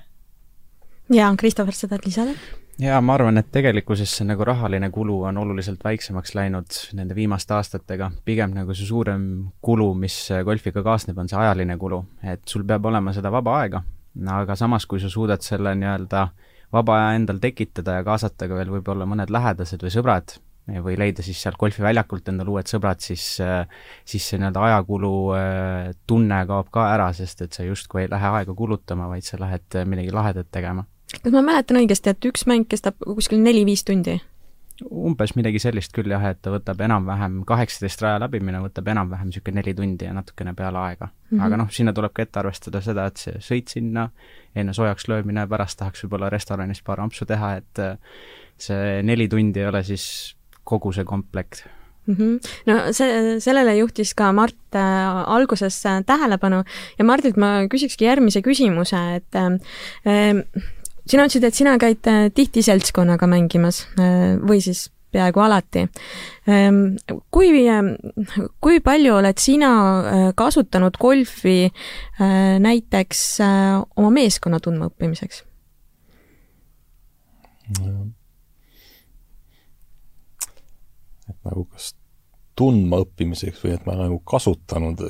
[1.14, 2.38] jaa, Christopher, sa tahad lisada?
[2.82, 7.56] Jaa, ma arvan, et tegelikkuses see nagu rahaline kulu on oluliselt väiksemaks läinud nende viimaste
[7.56, 8.12] aastatega.
[8.26, 12.04] pigem nagu see suurem kulu, mis golfiga kaasneb, on see ajaline kulu.
[12.24, 13.84] et sul peab olema seda vaba aega,
[14.40, 16.28] aga samas, kui sa suudad selle nii-öelda
[16.74, 20.36] vaba aja endal tekitada ja kaasata ka veel võib-olla mõned lähedased või sõbrad,
[20.66, 23.38] või leida siis sealt golfiväljakult endale uued sõbrad, siis,
[24.04, 28.34] siis see nii-öelda ajakulu äh, tunne kaob ka ära, sest et sa justkui ei lähe
[28.40, 30.84] aega kulutama, vaid sa lähed midagi lahedat tegema.
[31.24, 34.20] Kas ma mäletan õigesti, et üks mäng kestab kuskil neli-viis tundi?
[34.84, 39.62] umbes midagi sellist küll jah, et ta võtab enam-vähem, kaheksateist raja läbimine võtab enam-vähem niisugune
[39.62, 41.14] neli tundi ja natukene peale aega mm.
[41.30, 41.46] -hmm.
[41.46, 44.10] aga noh, sinna tuleb ka ette arvestada seda, et see sõit sinna,
[44.56, 47.84] enne soojaks löömine, pärast tahaks võib-olla restoranis paar ampsu teha, et
[48.58, 51.64] see neli tundi ei ole siis kogu see komplekt
[52.08, 52.16] mm.
[52.16, 52.40] -hmm.
[52.66, 56.64] no see, sellele juhtis ka Mart äh, alguses äh, tähelepanu
[57.00, 60.64] ja Mardilt ma küsikski järgmise küsimuse, et äh,
[61.06, 65.86] sina ütlesid, et sina käid äh, tihti seltskonnaga mängimas äh, või siis peaaegu alati.
[66.52, 66.98] Ähm,
[67.32, 67.94] kui, ähm,
[68.64, 71.72] kui palju oled sina äh, kasutanud golfi
[72.66, 75.44] näiteks oma meeskonna tundmaõppimiseks?
[81.26, 81.96] et nagu kas
[82.60, 85.02] tundmaõppimiseks või et ma nagu kasutanud,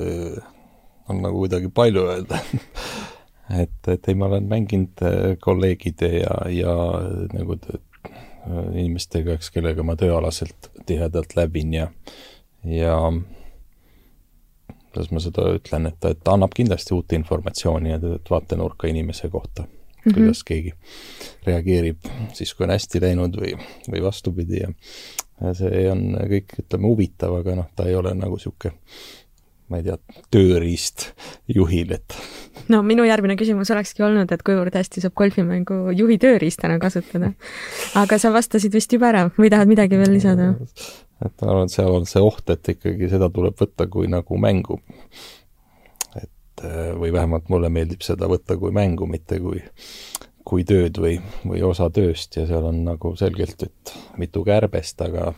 [1.12, 2.40] on nagu kuidagi palju öelda
[3.50, 6.74] et, et ei, ma olen mänginud äh, kolleegide ja, ja
[7.34, 7.58] nagu
[8.46, 11.88] inimestega, eks, kellega ma tööalaselt tihedalt läbin ja,
[12.62, 12.94] ja
[14.92, 17.98] kuidas ma seda ütlen, et, et annab kindlasti uut informatsiooni ja
[18.30, 19.68] vaatenurka inimese kohta mm,
[20.04, 20.14] -hmm.
[20.14, 20.72] kuidas keegi
[21.46, 23.56] reageerib siis, kui on hästi läinud või,
[23.90, 24.72] või vastupidi ja
[25.40, 28.72] ja see on kõik, ütleme, huvitav, aga noh, ta ei ole nagu niisugune
[29.70, 29.96] ma ei tea,
[30.34, 31.08] tööriist
[31.50, 32.16] juhil, et
[32.72, 37.32] no minu järgmine küsimus olekski olnud, et kuivõrd hästi saab golfimängu juhi tööriistana kasutada.
[37.98, 40.52] aga sa vastasid vist juba ära või tahad midagi veel lisada?
[41.24, 44.38] et ma arvan, et seal on see oht, et ikkagi seda tuleb võtta kui nagu
[44.40, 44.80] mängu.
[46.16, 46.66] et
[47.00, 49.62] või vähemalt mulle meeldib seda võtta kui mängu, mitte kui
[50.46, 55.32] kui tööd või, või osa tööst ja seal on nagu selgelt, et mitu kärbest, aga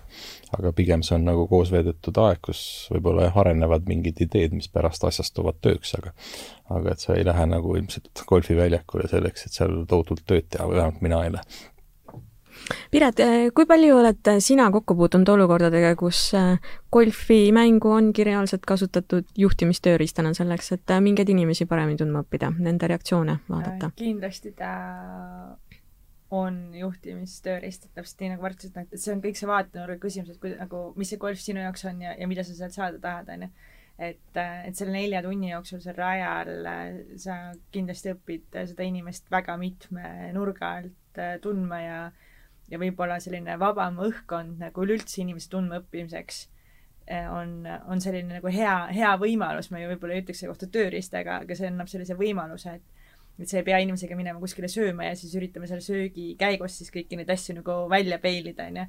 [0.57, 2.61] aga pigem see on nagu koos veedetud aeg, kus
[2.93, 6.15] võib-olla jah, arenevad mingid ideed, mis pärast asjastuvad tööks, aga
[6.75, 10.81] aga et sa ei lähe nagu ilmselt golfiväljakule selleks, et seal tohutult tööd teha, või
[10.81, 11.67] vähemalt mina ei lähe
[12.91, 13.21] Piret,
[13.55, 16.59] kui palju oled sina kokku puutunud olukordadega, kus äh,
[16.93, 23.93] golfimängu ongi reaalselt kasutatud juhtimistööriistana selleks, et mingeid inimesi paremini tundma õppida, nende reaktsioone vaadata?
[23.97, 24.75] kindlasti ta
[26.35, 30.35] on juhtimistööriist, et täpselt nii nagu Mart ütles, et see on kõik see vaatenurga küsimus,
[30.35, 33.01] et kui nagu, mis see golf sinu jaoks on ja, ja mida sa sealt saada
[33.01, 33.51] tahad, on ju.
[33.99, 36.69] et, äh, et selle nelja tunni jooksul seal rajal
[37.19, 37.39] sa
[37.75, 42.01] kindlasti õpid seda inimest väga mitme nurga alt tundma ja
[42.69, 46.43] ja võib-olla selline vabam õhkkond nagu üleüldse inimese tundmaõppimiseks
[47.09, 50.71] eh, on, on selline nagu hea, hea võimalus, ma ju võib-olla ei ütleks selle kohta
[50.77, 52.98] tööriistaga, aga see annab sellise võimaluse, et
[53.39, 56.91] et sa ei pea inimesega minema kuskile sööma ja siis üritame selle söögi käigus siis
[56.95, 58.87] kõiki neid asju nagu välja peilida, onju.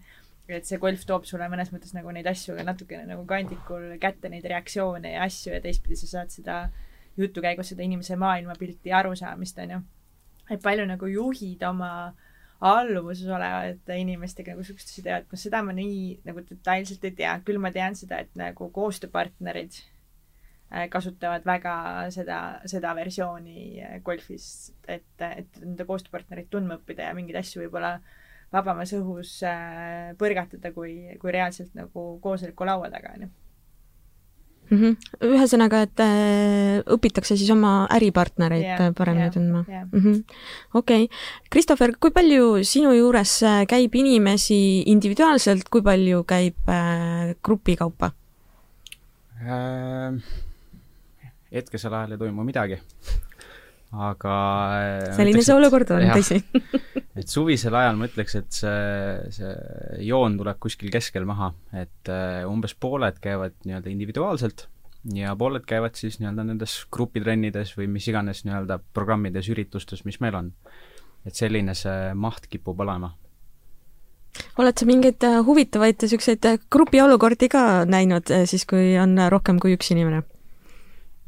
[0.50, 4.32] et see golf toob sulle mõnes mõttes nagu neid asju ka natukene nagu kandikul kätte,
[4.34, 6.64] neid reaktsioone ja asju ja teistpidi sa saad seda
[7.20, 9.84] jutu käigus seda inimese maailmapilti ja arusaamist, onju.
[10.50, 11.92] et palju nagu juhid oma
[12.60, 17.62] alluvuses olevate inimestega nagu sihukest teevad, noh seda ma nii nagu detailselt ei tea, küll
[17.62, 19.78] ma tean seda, et nagu koostööpartnerid
[20.94, 21.76] kasutavad väga
[22.14, 27.98] seda, seda versiooni äh, golfis, et, et nende koostööpartnerit tundma õppida ja mingeid asju võib-olla
[28.54, 33.30] vabamas õhus äh, põrgatada, kui, kui reaalselt nagu koosoleku laua taga, on ju
[34.70, 34.78] mm.
[34.78, 35.32] -hmm.
[35.34, 39.88] ühesõnaga, et äh, õpitakse siis oma äripartnereid yeah, paremini yeah, tundma yeah..
[39.92, 40.22] Mhm.
[40.74, 41.10] okei.
[41.50, 48.12] Christopher, kui palju sinu juures äh, käib inimesi individuaalselt, kui palju käib äh, grupi kaupa
[49.42, 50.46] äh,?
[51.54, 52.80] Hetkesel ajal ei toimu midagi
[53.90, 54.34] aga
[54.78, 56.38] äh, selline see olukord on, tõsi
[57.20, 59.54] et suvisel ajal ma ütleks, et see, see
[60.06, 64.68] joon tuleb kuskil keskel maha, et uh, umbes pooled käivad nii-öelda individuaalselt
[65.16, 70.38] ja pooled käivad siis nii-öelda nendes grupitrennides või mis iganes nii-öelda programmides, üritustes, mis meil
[70.38, 70.54] on.
[71.26, 73.16] et selline see maht kipub olema.
[74.62, 79.90] oled sa mingeid äh, huvitavaid niisuguseid grupiolukordi ka näinud siis, kui on rohkem kui üks
[79.98, 80.22] inimene?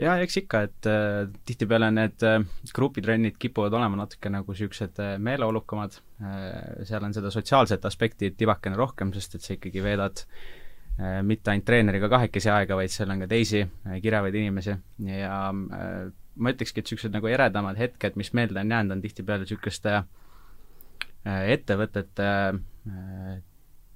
[0.02, 2.40] Jaa, eks ikka, et äh, tihtipeale need äh,
[2.76, 6.00] grupitrennid kipuvad olema natuke nagu niisugused äh, meeleolukamad.
[6.22, 11.54] Äh,, seal on seda sotsiaalset aspekti tibakene rohkem, sest et sa ikkagi veedad äh, mitte
[11.54, 14.78] ainult treeneriga kahekesi aega, vaid seal on ka teisi äh, kirevaid inimesi.
[15.08, 19.46] Ja äh, ma ütlekski, et niisugused nagu eredamad hetked, mis meelde on jäänud, on tihtipeale
[19.46, 23.40] niisuguste äh, ettevõtete äh,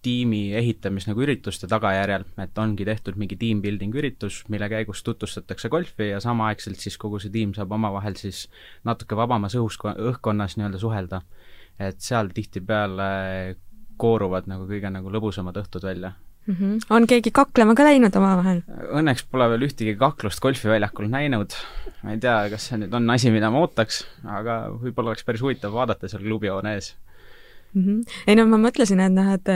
[0.05, 5.71] tiimi ehitamis nagu ürituste tagajärjel, et ongi tehtud mingi team building üritus, mille käigus tutvustatakse
[5.73, 8.45] golfi ja samaaegselt siis kogu see tiim saab omavahel siis
[8.87, 11.21] natuke vabamas õhus, õhkkonnas nii-öelda suhelda.
[11.79, 13.55] et seal tihtipeale
[13.99, 16.13] kooruvad nagu kõige nagu lõbusamad õhtud välja
[16.47, 16.55] mm.
[16.55, 16.85] -hmm.
[16.89, 18.61] on keegi kaklema ka läinud omavahel?
[18.99, 21.57] Õnneks pole veel ühtegi kaklust golfiväljakul näinud.
[22.03, 25.41] ma ei tea, kas see nüüd on asi, mida ma ootaks, aga võib-olla oleks päris
[25.41, 26.93] huvitav vaadata seal klubihoone ees
[27.75, 27.83] mm.
[27.83, 28.17] -hmm.
[28.27, 29.51] ei no ma mõtlesin, et noh, et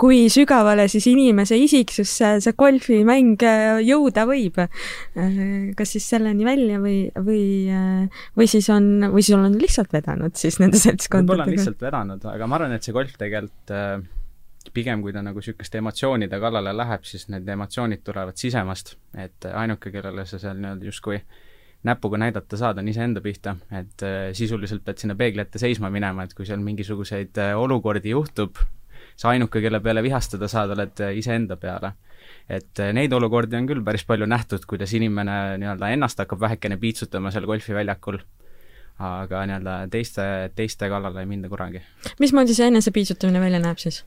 [0.00, 4.60] kui sügavale siis inimese isiksusse see golfimäng äh, jõuda võib.
[4.60, 9.92] Äh, kas siis selleni välja või, või, äh, või siis on, või siis on lihtsalt
[9.92, 11.26] vedanud siis nende seltskondadega?
[11.32, 13.76] võib-olla on lihtsalt vedanud, aga ma arvan, et see golf tegelikult
[14.74, 19.90] pigem kui ta nagu niisuguste emotsioonide kallale läheb, siis need emotsioonid tulevad sisemast, et ainuke,
[19.90, 21.38] kellele sa seal nii-öelda justkui äh,
[21.86, 26.26] näpuga näidata saad, on iseenda pihta, et äh, sisuliselt pead sinna peegli ette seisma minema,
[26.26, 28.60] et kui seal mingisuguseid äh, olukordi juhtub,
[29.16, 31.94] sa ainuke, kelle peale vihastada saad, oled äh, iseenda peale.
[32.50, 37.30] et neid olukordi on küll päris palju nähtud, kuidas inimene nii-öelda ennast hakkab vähekene piitsutama
[37.30, 38.18] seal golfiväljakul
[39.00, 40.24] aga nii-öelda teiste,
[40.56, 41.80] teiste kallale ei minda kunagi.
[42.20, 44.02] mismoodi see enesepiitsutamine välja näeb siis?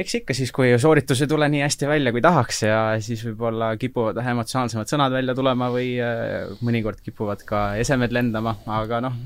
[0.00, 3.70] eks ikka siis, kui sooritus ei tule nii hästi välja, kui tahaks ja siis võib-olla
[3.78, 9.20] kipuvad emotsionaalsemad sõnad välja tulema või äh, mõnikord kipuvad ka esemed lendama, aga noh,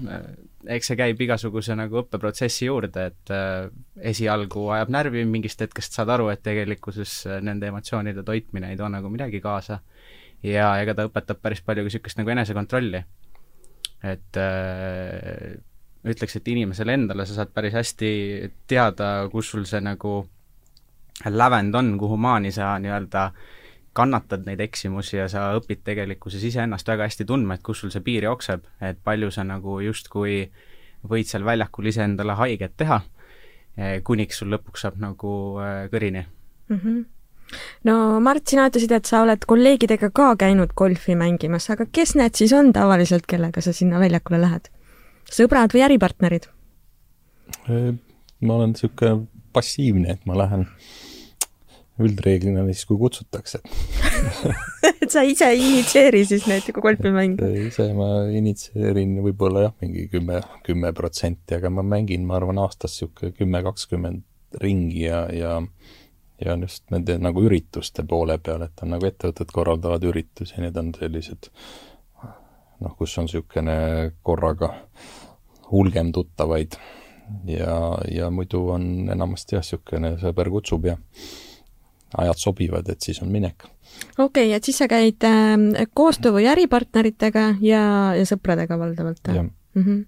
[0.69, 3.71] eks see käib igasuguse nagu õppeprotsessi juurde, et äh,
[4.13, 9.09] esialgu ajab närvi, mingist hetkest saad aru, et tegelikkuses nende emotsioonide toitmine ei too nagu
[9.13, 9.81] midagi kaasa.
[10.43, 13.03] ja ega ta õpetab päris palju ka niisugust nagu enesekontrolli
[14.03, 15.57] et äh,
[16.09, 18.11] ütleks, et inimesele endale sa saad päris hästi
[18.71, 20.23] teada, kus sul see nagu
[21.29, 23.31] lävend on, kuhu maani sa nii-öelda
[23.93, 28.05] kannatad neid eksimusi ja sa õpid tegelikkuses iseennast väga hästi tundma, et kus sul see
[28.07, 30.45] piir jookseb, et palju sa nagu justkui
[31.11, 33.01] võid seal väljakul iseendale haiget teha,
[33.77, 36.77] eh, kuniks sul lõpuks saab nagu äh, kõrini mm.
[36.77, 37.20] -hmm
[37.89, 42.39] no Mart, sina ütlesid, et sa oled kolleegidega ka käinud golfi mängimas, aga kes need
[42.39, 44.71] siis on tavaliselt, kellega sa sinna väljakule lähed?
[45.31, 46.49] sõbrad või äripartnerid?
[47.71, 50.67] ma olen niisugune passiivne, et ma lähen
[52.01, 53.61] üldreeglina siis, kui kutsutakse
[55.03, 57.51] et sa ise ei initsieeri siis neid golfimänge?
[57.67, 62.97] ise ma initsieerin võib-olla jah, mingi kümme, kümme protsenti, aga ma mängin, ma arvan, aastas
[62.97, 65.59] niisugune kümme, kakskümmend ringi ja, ja
[66.45, 70.65] ja on just nende nagu ürituste poole peal, et on nagu ettevõtted korraldavad üritusi ja
[70.65, 71.51] need on sellised
[72.81, 73.77] noh, kus on niisugune
[74.27, 74.73] korraga
[75.71, 76.79] hulgem tuttavaid
[77.51, 77.77] ja,
[78.11, 80.97] ja muidu on enamasti jah, niisugune sõber kutsub ja
[82.21, 83.69] ajad sobivad, et siis on minek.
[84.19, 87.85] okei okay,, et siis sa käid äh, koostöö- või äripartneritega ja,
[88.17, 89.23] ja sõpradega valdavalt?
[89.29, 90.05] jah mm -hmm.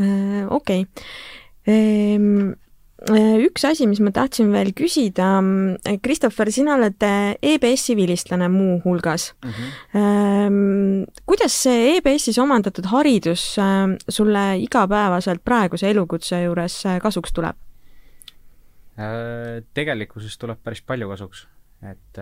[0.00, 0.46] äh,.
[0.50, 0.86] okei.
[1.66, 2.65] Ehm, Äh,
[2.96, 5.28] üks asi, mis ma tahtsin veel küsida,
[6.00, 9.50] Christopher, sina oled äh, EBS-i vilistlane muuhulgas mm.
[9.92, 11.04] -hmm.
[11.26, 17.56] kuidas see EBS-is omandatud haridus äh, sulle igapäevaselt praeguse elukutse juures kasuks tuleb?
[19.74, 21.46] Tegelikkuses tuleb päris palju kasuks,
[21.84, 22.20] et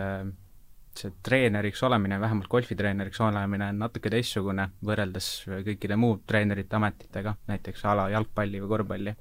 [0.99, 7.85] see treeneriks olemine, vähemalt golfitreeneriks olemine on natuke teistsugune võrreldes kõikide muu treenerite ametitega, näiteks
[7.85, 9.15] a la jalgpalli või korvpalli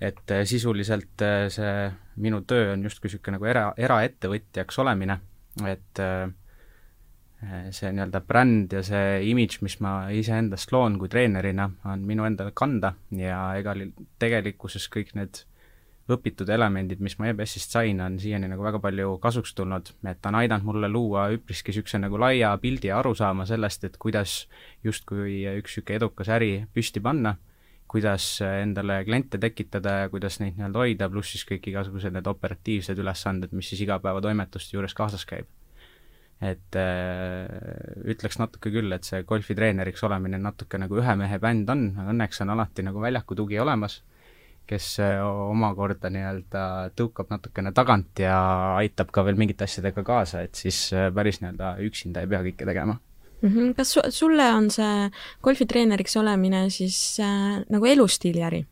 [0.00, 5.18] et äh, sisuliselt äh, see minu töö on justkui niisugune nagu era, eraettevõtjaks olemine,
[5.68, 6.30] et äh,
[7.72, 12.52] see nii-öelda bränd ja see imidž, mis ma iseendast loon kui treenerina, on minu endale
[12.56, 13.76] kanda ja ega
[14.20, 15.44] tegelikkuses kõik need
[16.10, 20.32] õpitud elemendid, mis ma EBS-ist sain, on siiani nagu väga palju kasuks tulnud, et ta
[20.32, 24.42] on aidanud mulle luua üpriski niisuguse nagu laia pildi ja arusaama sellest, et kuidas
[24.84, 27.36] justkui üks niisugune edukas äri püsti panna
[27.90, 33.00] kuidas endale kliente tekitada ja kuidas neid nii-öelda hoida, pluss siis kõik igasugused need operatiivsed
[33.02, 35.48] ülesanded, mis siis igapäevatoimetuste juures kaasas käib.
[36.40, 37.44] et äh,
[38.08, 42.40] ütleks natuke küll, et see golfitreeneriks olemine natuke nagu ühe mehe bänd on, aga õnneks
[42.40, 43.98] on alati nagu väljaku tugi olemas,
[44.70, 46.62] kes äh, omakorda nii-öelda
[46.96, 48.38] tõukab natukene tagant ja
[48.78, 52.72] aitab ka veel mingite asjadega kaasa, et siis äh, päris nii-öelda üksinda ei pea kõike
[52.72, 52.96] tegema
[53.42, 53.48] mm.
[53.48, 53.74] -hmm.
[53.74, 55.10] kas su sulle on see
[55.42, 58.66] golfitreeneriks olemine siis äh, nagu elustiili äri?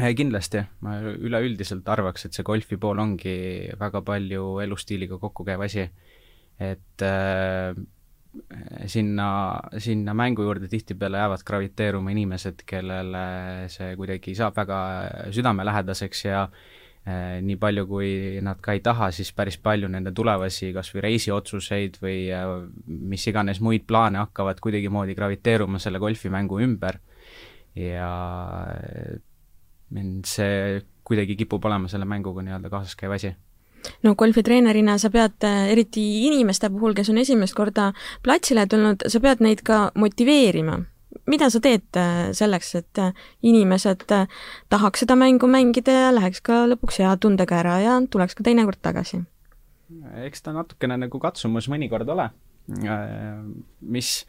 [0.00, 5.60] Äh, kindlasti, ma üleüldiselt arvaks, et see golfi pool ongi väga palju elustiiliga kokku käiv
[5.64, 5.90] asi.
[6.60, 7.76] et äh,
[8.86, 14.78] sinna, sinna mängu juurde tihtipeale jäävad graviteeruma inimesed, kellele see kuidagi saab väga
[15.32, 18.10] südamelähedaseks ja eh, nii palju, kui
[18.42, 22.46] nad ka ei taha, siis päris palju nende tulevasi kas või reisiotsuseid või eh,
[22.86, 26.98] mis iganes muid plaane hakkavad kuidagimoodi graviteeruma selle golfimängu ümber
[27.78, 28.10] ja
[28.74, 29.20] eh,
[30.26, 33.30] see kuidagi kipub olema selle mänguga nii-öelda kaasas käiv asi
[34.02, 37.92] no golfitreenerina sa pead, äh, eriti inimeste puhul, kes on esimest korda
[38.26, 40.80] platsile tulnud, sa pead neid ka motiveerima.
[41.26, 44.04] Mida sa teed äh, selleks, et äh, inimesed
[44.72, 48.82] tahaks seda mängu mängida ja läheks ka lõpuks hea tundega ära ja tuleks ka teinekord
[48.82, 49.24] tagasi?
[50.26, 52.24] eks ta natukene nagu katsumus mõnikord ole,
[53.86, 54.24] mis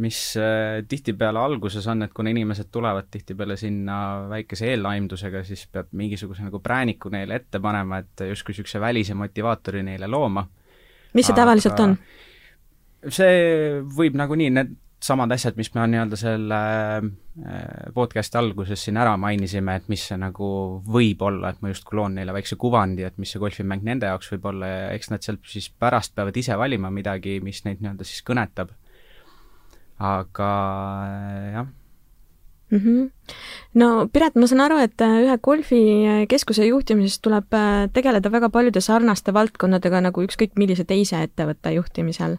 [0.00, 3.96] mis äh, tihtipeale alguses on, et kuna inimesed tulevad tihtipeale sinna
[4.30, 9.82] väikese eelaimdusega, siis peab mingisuguse nagu prääniku neile ette panema, et justkui niisuguse välise motivaatori
[9.82, 10.46] neile looma.
[11.12, 11.96] mis see Aga tavaliselt on?
[13.08, 16.58] see võib nagunii, need samad asjad, mis me nii-öelda selle
[17.00, 17.62] äh,
[17.94, 20.50] podcast'i alguses siin ära mainisime, et mis see nagu
[20.84, 24.28] võib olla, et ma justkui loon neile väikse kuvandi, et mis see golfimäng nende jaoks
[24.34, 28.08] võib olla ja eks nad sealt siis pärast peavad ise valima midagi, mis neid nii-öelda
[28.08, 28.76] siis kõnetab
[30.00, 30.50] aga
[31.52, 31.66] jah
[32.70, 32.78] mm.
[32.78, 33.10] -hmm.
[33.78, 38.82] No Piret, ma saan aru, et äh, ühe golfikeskuse juhtimises tuleb äh, tegeleda väga paljude
[38.82, 42.38] sarnaste valdkondadega nagu ükskõik millise teise ettevõtte juhtimisel.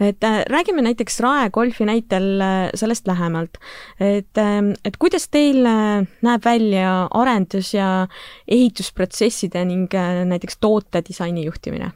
[0.00, 2.42] et äh, räägime näiteks Rae golfi näitel
[2.74, 3.58] sellest lähemalt.
[4.00, 8.06] et, ähm, et kuidas teil näeb välja arendus- ja
[8.48, 9.92] ehitusprotsesside ning
[10.24, 11.92] näiteks tootedisaini juhtimine?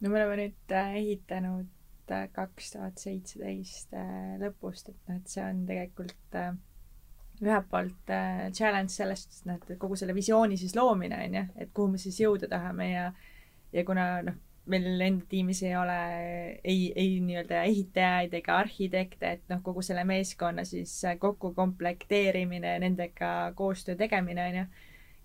[0.00, 1.70] no me oleme nüüd ehitanud
[2.32, 6.52] kaks tuhat seitseteist äh, lõpust, et noh, et see on tegelikult äh,
[7.42, 11.44] ühelt poolt äh, challenge sellest, et noh, et kogu selle visiooni siis loomine on ju,
[11.64, 13.10] et kuhu me siis jõuda tahame ja
[13.72, 14.38] ja kuna noh,
[14.72, 15.98] meil enda tiimis ei ole
[16.62, 23.52] ei, ei nii-öelda ehitajaid ega arhitekte, et noh, kogu selle meeskonna siis kokku komplekteerimine nendega
[23.58, 24.64] koostöö tegemine on ju,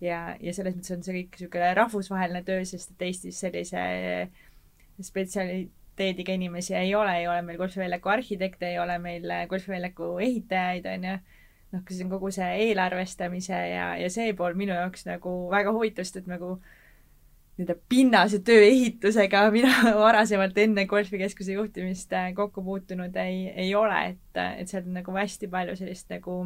[0.10, 3.84] ja, ja selles mõttes on see kõik niisugune rahvusvaheline töö, sest et Eestis sellise
[5.06, 10.18] spetsiali-, kvaliteediga inimesi ei ole, ei ole meil golfiväljaku arhitekte, ei ole meil äh, golfiväljaku
[10.20, 11.18] ehitajaid, on ju.
[11.74, 16.08] Noh, siis on kogu see eelarvestamise ja, ja see pool minu jaoks nagu väga huvitav,
[16.08, 16.58] sest et nagu
[17.58, 24.04] nii-öelda pinnase töö ehitusega mina varasemalt enne golfikeskuse juhtimist äh, kokku puutunud ei, ei ole,
[24.14, 26.38] et, et seal on nagu hästi palju sellist nagu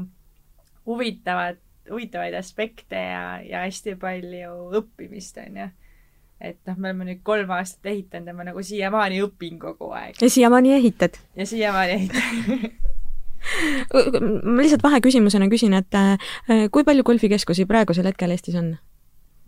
[0.88, 5.70] huvitavat, huvitavaid aspekte ja, ja hästi palju õppimist, on ju
[6.42, 10.18] et noh, me oleme nüüd kolm aastat ehitanud ja ma nagu siiamaani õpin kogu aeg.
[10.22, 11.22] ja siiamaani ehitad?
[11.38, 12.72] ja siiamaani ehitan
[13.94, 16.32] ma lihtsalt vaheküsimusena küsin, et äh,
[16.72, 18.76] kui palju golfikeskusi praegusel hetkel Eestis on?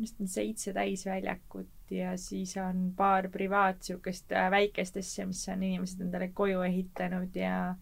[0.02, 5.64] vist on seitse täisväljakut ja siis on paar privaat niisugust äh, väikest asja, mis on
[5.64, 7.76] inimesed endale koju ehitanud ja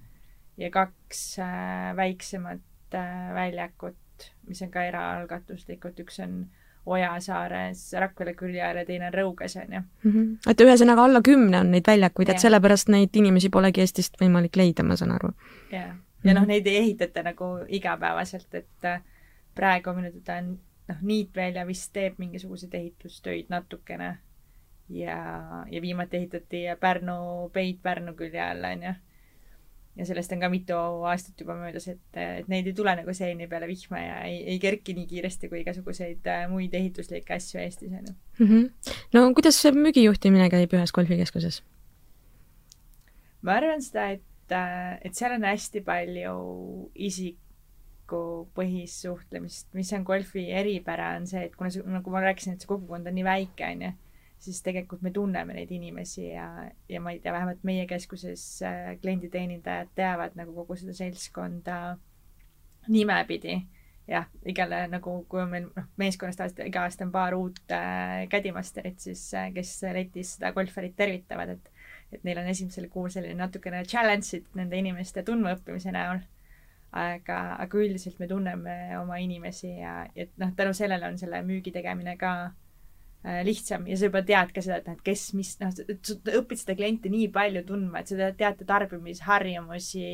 [0.57, 2.67] ja kaks äh, väiksemat
[3.33, 6.43] väljakut, mis on ka eraalgatuslikud, üks on
[6.85, 10.11] Ojasaares, Rakvere külje ääre, teine on Rõuges, on ju mm.
[10.11, 10.51] -hmm.
[10.51, 14.83] et ühesõnaga alla kümne on neid väljakuid, et sellepärast neid inimesi polegi Eestist võimalik leida,
[14.83, 15.33] ma saan aru.
[15.71, 16.47] jaa, ja noh, mhm.
[16.47, 19.01] neid ei ehitata nagu igapäevaselt, et äh,
[19.55, 24.17] praegu minu teada on noh, Niitvälja vist teeb mingisuguseid ehitustöid natukene
[24.89, 25.17] ja,
[25.71, 28.93] ja viimati ehitati Pärnu Peit Pärnu külje all, on ju
[29.97, 30.77] ja sellest on ka mitu
[31.09, 34.59] aastat juba möödas, et, et neid ei tule nagu seeni peale vihma ja ei, ei
[34.63, 38.15] kerki nii kiiresti kui igasuguseid äh, muid ehituslikke asju Eestis, on ju.
[38.39, 38.65] Mhm.
[39.13, 41.61] no kuidas see müügijuhtimine käib ühes golfikeskuses?
[43.41, 46.35] ma arvan seda, et, äh, et seal on hästi palju
[47.09, 52.63] isikupõhist suhtlemist, mis on golfi eripära, on see, et kuna see, nagu ma rääkisin, et
[52.63, 53.91] see kogukond on nii väike, on ju
[54.41, 56.47] siis tegelikult me tunneme neid inimesi ja,
[56.89, 61.77] ja ma ei tea, vähemalt meie keskuses äh, klienditeenindajad teavad nagu kogu seda seltskonda
[62.89, 63.59] nimepidi.
[64.11, 68.25] jah, igale nagu, kui on meil noh, meeskonnas tavaliselt iga aasta on paar uut äh,
[68.29, 71.71] kädimasterit, siis äh, kes letis seda golfarit tervitavad, et
[72.11, 76.17] et neil on esimesel kuul selline natukene challenge'id nende inimeste tundmaõppimise näol
[76.91, 81.71] aga, aga üldiselt me tunneme oma inimesi ja, et noh, tänu sellele on selle müügi
[81.71, 82.60] tegemine ka Äh,
[83.21, 86.61] lihtsam ja sa juba tead ka seda, et noh, et kes, mis, noh, sa õpid
[86.61, 90.07] seda klienti nii palju tundma, et sa tead ta tarbimisharjumusi,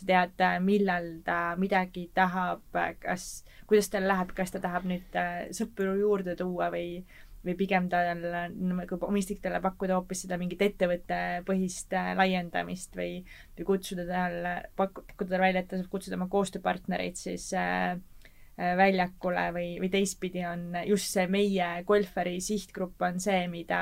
[0.00, 2.64] sa tead, äh, millal ta midagi tahab,
[3.02, 7.02] kas, kuidas tal läheb, kas ta tahab nüüd äh, sõpru juurde tuua või,
[7.44, 13.20] või pigem tal nagu mõistlik talle pakkuda hoopis seda mingit ettevõttepõhist laiendamist või,
[13.58, 18.15] või kutsuda talle, pakkuda talle välja, et ta saab kutsuda oma koostööpartnereid siis äh, Äh,
[18.56, 23.80] väljakule või, või teistpidi on just see meie golfari sihtgrupp on see, mida,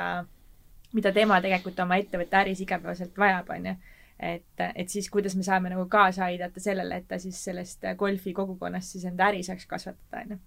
[0.93, 3.75] mida tema tegelikult oma ettevõtte äris igapäevaselt vajab, on ju.
[4.19, 8.33] et, et siis kuidas me saame nagu kaasa aidata sellele, et ta siis sellest golfi
[8.33, 10.43] kogukonnast siis enda äri saaks kasvatada, on ju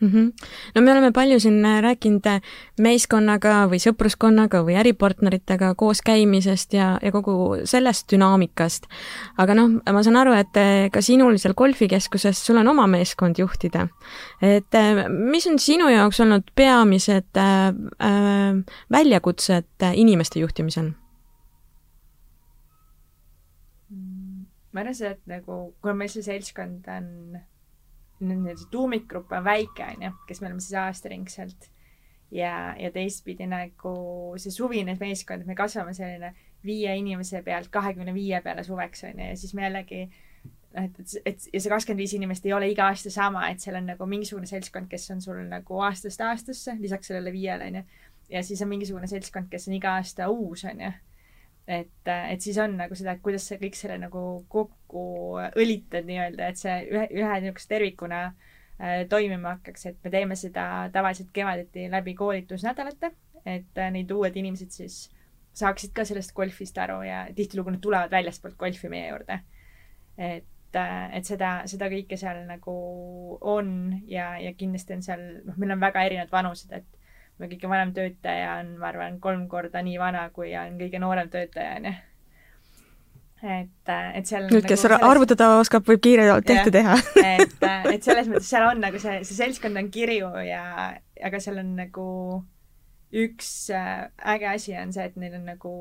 [0.00, 0.08] mm.
[0.08, 0.32] -hmm.
[0.74, 2.40] no me oleme palju siin äh, rääkinud äh,
[2.80, 8.86] meeskonnaga või sõpruskonnaga või äripartneritega koos käimisest ja, ja kogu sellest dünaamikast.
[9.38, 13.38] aga noh, ma saan aru, et äh, ka sinul seal golfikeskuses, sul on oma meeskond
[13.38, 13.88] juhtida.
[14.42, 14.76] et
[15.08, 20.92] mis on sinu jaoks olnud peamised äh, väljakutsed inimeste juhtimisel?
[24.72, 27.38] ma arvan seda, et nagu, kuna meil see seltskond on
[28.20, 31.70] nii-öelda see tuumikgrupp on väike, on ju, kes me oleme siis aastaringselt.
[32.30, 33.94] ja, ja teistpidi nagu
[34.42, 36.32] see suvine meeskond, me kasvame selline
[36.66, 40.98] viie inimese pealt kahekümne viie peale suveks, on ju, ja siis me jällegi noh, et,
[41.00, 43.86] et, et ja see kakskümmend viis inimest ei ole iga aasta sama, et seal on
[43.92, 47.84] nagu mingisugune seltskond, kes on sul nagu aastast aastasse, lisaks sellele viiele, on ju.
[48.34, 50.92] ja siis on mingisugune seltskond, kes on iga aasta uus, on ju
[51.66, 55.04] et, et siis on nagu seda, et kuidas sa kõik selle nagu kokku
[55.58, 60.86] õlitad nii-öelda, et see ühe, ühe niisuguse tervikuna äh, toimima hakkaks, et me teeme seda
[60.94, 63.12] tavaliselt kevadeti läbi koolitusnädalate,
[63.44, 65.06] et äh, need uued inimesed siis
[65.56, 69.40] saaksid ka sellest golfist aru ja tihtilugu nad tulevad väljastpoolt golfi meie juurde.
[70.16, 72.76] et äh, et seda, seda kõike seal nagu
[73.40, 73.70] on
[74.06, 76.95] ja, ja kindlasti on seal, noh, meil on väga erinevad vanused, et
[77.38, 81.30] me kõige vanem töötaja on, ma arvan, kolm korda nii vana, kui on kõige noorem
[81.32, 81.94] töötaja, onju.
[83.56, 85.06] et, et seal nüüd, kes nagu selles...
[85.10, 86.96] arvutada oskab, võib kiirelt tehte teha.
[87.36, 87.56] Et,
[87.92, 90.62] et selles mõttes seal on nagu see, see seltskond on kirju ja,
[91.24, 92.06] aga seal on nagu
[93.16, 95.72] üks äh, äge asi on see, et neil on nagu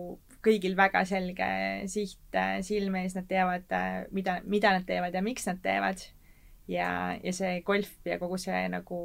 [0.45, 1.47] kõigil väga selge
[1.91, 6.03] siht äh, silme ees, nad teavad, äh, mida, mida nad teevad ja miks nad teevad
[6.67, 6.89] ja,
[7.23, 8.99] ja see golf ja kogu see nagu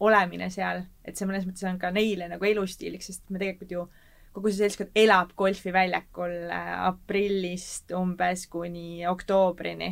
[0.00, 3.86] olemine seal, et see mõnes mõttes on ka neile nagu elustiiliks, sest me tegelikult ju
[4.34, 9.90] kogu see seltskond elab golfiväljakul äh, aprillist umbes kuni oktoobrini.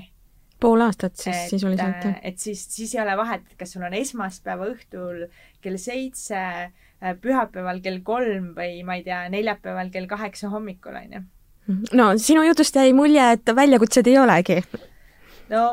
[0.60, 2.14] pool aastat siis et, sisuliselt, jah?
[2.14, 5.26] Äh, et siis, siis ei ole vahet, et kas sul on esmaspäeva õhtul
[5.62, 11.18] kell seitse, äh, pühapäeval kell kolm või ma ei tea, neljapäeval kell kaheksa hommikul, on
[11.18, 11.24] ju.
[11.98, 14.62] no sinu jutust jäi mulje, et väljakutsed ei olegi.
[15.50, 15.64] no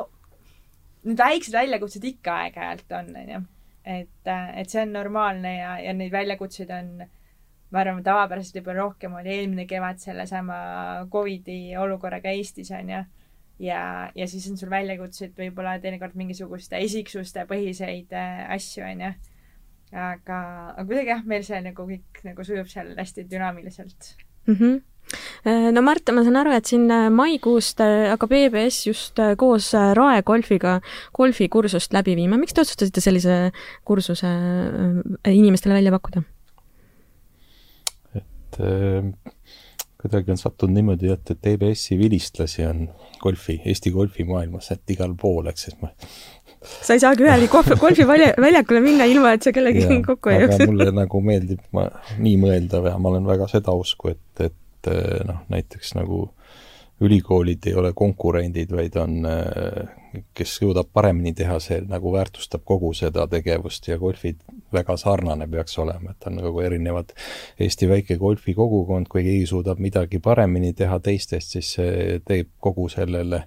[1.06, 3.42] need väiksed väljakutsed ikka aeg-ajalt on, onju.
[3.86, 6.96] et, et see on normaalne ja, ja neid väljakutseid on,
[7.72, 10.58] ma arvan, tavapäraselt võib-olla rohkem oli eelmine kevad sellesama
[11.12, 13.04] Covidi olukorraga Eestis, onju.
[13.68, 13.84] ja,
[14.16, 19.14] ja siis on sul väljakutseid võib-olla teinekord mingisuguste isiksuste põhiseid äh, asju, onju.
[19.94, 20.42] aga,
[20.74, 24.14] aga kuidagi jah, meil see nagu kõik nagu sujub seal hästi dünaamiliselt
[24.48, 24.54] mm.
[24.54, 24.95] -hmm Äh,
[25.76, 30.24] no Mart, ma saan aru, et siin äh, maikuust äh, hakkab EBS just koos Rae
[30.26, 30.80] golfiga
[31.16, 32.40] golfikursust läbi viima.
[32.42, 33.38] miks te otsustasite sellise
[33.86, 34.32] kursuse
[35.32, 36.26] inimestele välja pakkuda?
[38.16, 39.12] et äh,
[40.02, 42.88] kuidagi on sattunud niimoodi, et, et EBS-i vilistlasi on
[43.22, 45.94] golfi, Eesti golfimaailmas, et igal pool, eks siis ma
[46.66, 47.50] sa ei saagi ühelgi
[47.84, 50.70] golfiväljakule minna, ilma et sa kellegagi kokku ei jookseks.
[50.72, 51.88] mulle nagu meeldib ma
[52.18, 54.56] nii mõelda ja ma olen väga seda usku, et, et
[54.86, 56.28] et eh, noh, näiteks nagu
[57.02, 62.94] ülikoolid ei ole konkurendid, vaid on, eh, kes suudab paremini teha, see nagu väärtustab kogu
[62.96, 64.40] seda tegevust ja golfid
[64.74, 67.12] väga sarnane peaks olema, et on nagu erinevad
[67.60, 73.44] Eesti väike golfikogukond, kui keegi suudab midagi paremini teha teistest, siis see teeb kogu sellele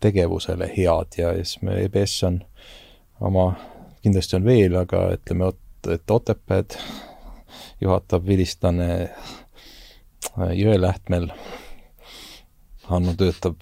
[0.00, 2.40] tegevusele head ja siis me, EBS on
[3.20, 3.52] oma,
[4.02, 5.52] kindlasti on veel, aga ütleme,
[5.94, 6.74] et Otepääd
[7.80, 9.10] juhatab vilistlane
[10.36, 11.28] Jõelähtmel.
[12.88, 13.58] Hanno töötab,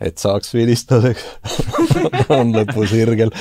[0.00, 1.14] et saaks vilistada
[2.38, 3.32] on lõpusirgel.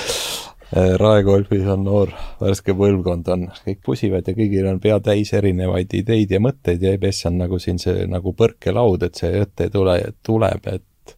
[1.02, 6.32] raekolfis on noor värske põlvkond, on, kõik pusivad ja kõigil on pea täis erinevaid ideid
[6.32, 10.70] ja mõtteid ja EBS on nagu siin see nagu põrkelaud, et see mõte tule, tuleb,
[10.70, 11.16] et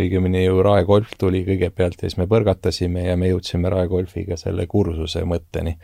[0.00, 5.24] õigemini ju raekolf tuli kõigepealt ja siis me põrgatasime ja me jõudsime raekolfiga selle kursuse
[5.24, 5.76] mõtteni.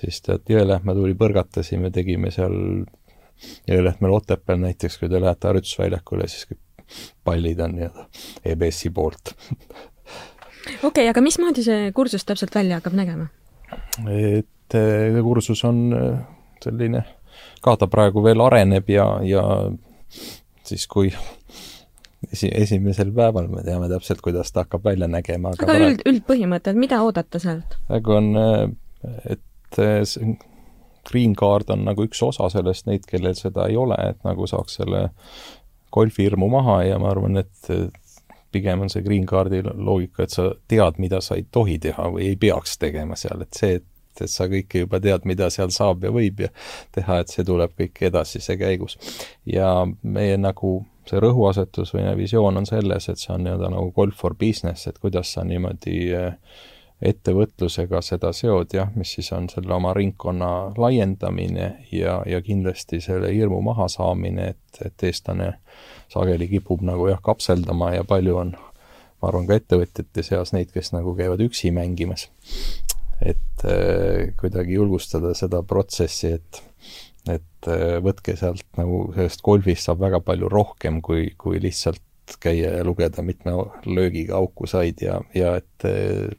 [0.00, 2.54] siis tead, Jõelähme tuli, põrgatasime, tegime seal
[3.68, 6.48] ja Lehtmel Otepääl näiteks, kui te lähete harjutusväljakule, siis
[7.24, 8.06] pallid on nii-öelda
[8.44, 9.32] EBS-i poolt
[10.82, 13.28] okei okay,, aga mismoodi see kursus täpselt välja hakkab nägema?
[14.10, 16.20] et eh, kursus on eh,
[16.64, 17.04] selline,
[17.64, 19.44] ka ta praegu veel areneb ja, ja
[20.66, 21.12] siis kui
[22.32, 25.54] esi, esimesel päeval me teame täpselt, kuidas ta hakkab välja nägema.
[25.54, 27.78] aga, aga üld, üldpõhimõtted, mida oodata sealt?
[27.88, 29.78] praegu on, eh, et
[31.10, 34.80] green card on nagu üks osa sellest, neid, kellel seda ei ole, et nagu saaks
[34.80, 35.08] selle
[35.94, 37.72] golfihirmu maha ja ma arvan, et
[38.52, 42.30] pigem on see green card'i loogika, et sa tead, mida sa ei tohi teha või
[42.32, 43.86] ei peaks tegema seal, et see, et
[44.20, 46.50] et sa kõike juba tead, mida seal saab ja võib ja
[46.92, 48.98] teha, et see tuleb kõik edasise käigus.
[49.46, 54.18] ja meie nagu see rõhuasetus või visioon on selles, et see on nii-öelda nagu golf
[54.20, 56.36] for business, et kuidas sa niimoodi äh,
[57.00, 63.32] ettevõtlusega seda seod, jah, mis siis on selle oma ringkonna laiendamine ja, ja kindlasti selle
[63.32, 65.54] hirmu mahasaamine, et, et eestlane
[66.12, 68.52] sageli kipub nagu jah, kapseldama ja palju on,
[69.20, 72.28] ma arvan, ka ettevõtjate seas neid, kes nagu käivad üksi mängimas.
[73.20, 76.62] et äh, kuidagi julgustada seda protsessi, et
[77.28, 82.00] et äh, võtke sealt nagu sellest golfist saab väga palju rohkem, kui, kui lihtsalt
[82.40, 83.52] käia ja lugeda, mitme
[83.86, 86.30] löögiga auku said ja, ja et äh,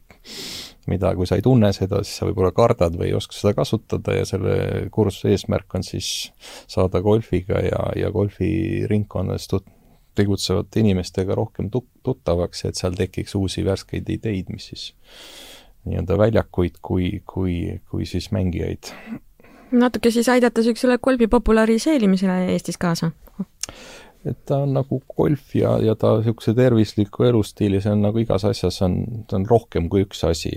[0.90, 4.16] mida, kui sa ei tunne seda, siis sa võib-olla kardad või ei oska seda kasutada
[4.16, 4.56] ja selle
[4.94, 6.32] kursuse eesmärk on siis
[6.70, 9.70] saada golfiga ja, ja golfiringkonnas tut-,
[10.18, 14.88] tegutsevate inimestega rohkem tut-, tuttavaks et seal tekiks uusi värskeid ideid, mis siis
[15.86, 18.92] nii-öelda väljakuid kui, kui, kui siis mängijaid.
[19.72, 23.10] natuke siis aidata niisugusele golfi populariseerimisele Eestis kaasa?
[24.24, 28.44] Et ta on nagu golf ja, ja ta niisuguse tervisliku elustiili, see on nagu igas
[28.48, 30.52] asjas on, ta on rohkem kui üks asi.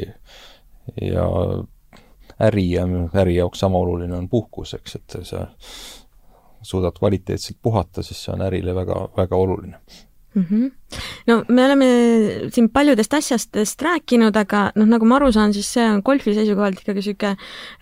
[1.02, 1.26] ja
[2.46, 2.84] äri ja
[3.18, 5.48] äri jaoks sama oluline on puhkus, eks, et sa
[6.62, 9.82] suudad kvaliteetselt puhata, siis see on ärile väga, väga oluline
[10.36, 10.46] mm.
[10.50, 10.72] -hmm.
[11.28, 11.86] no me oleme
[12.52, 16.80] siin paljudest asjadest rääkinud, aga noh, nagu ma aru saan, siis see on golfi seisukohalt
[16.82, 17.32] ikkagi niisugune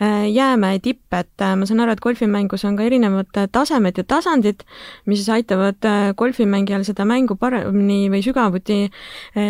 [0.02, 4.04] äh, jäämäe tipp, et äh, ma saan aru, et golfimängus on ka erinevad tasemed ja
[4.04, 4.64] tasandid,
[5.06, 8.90] mis siis aitavad äh, golfimängijal seda mängu paremini või sügavuti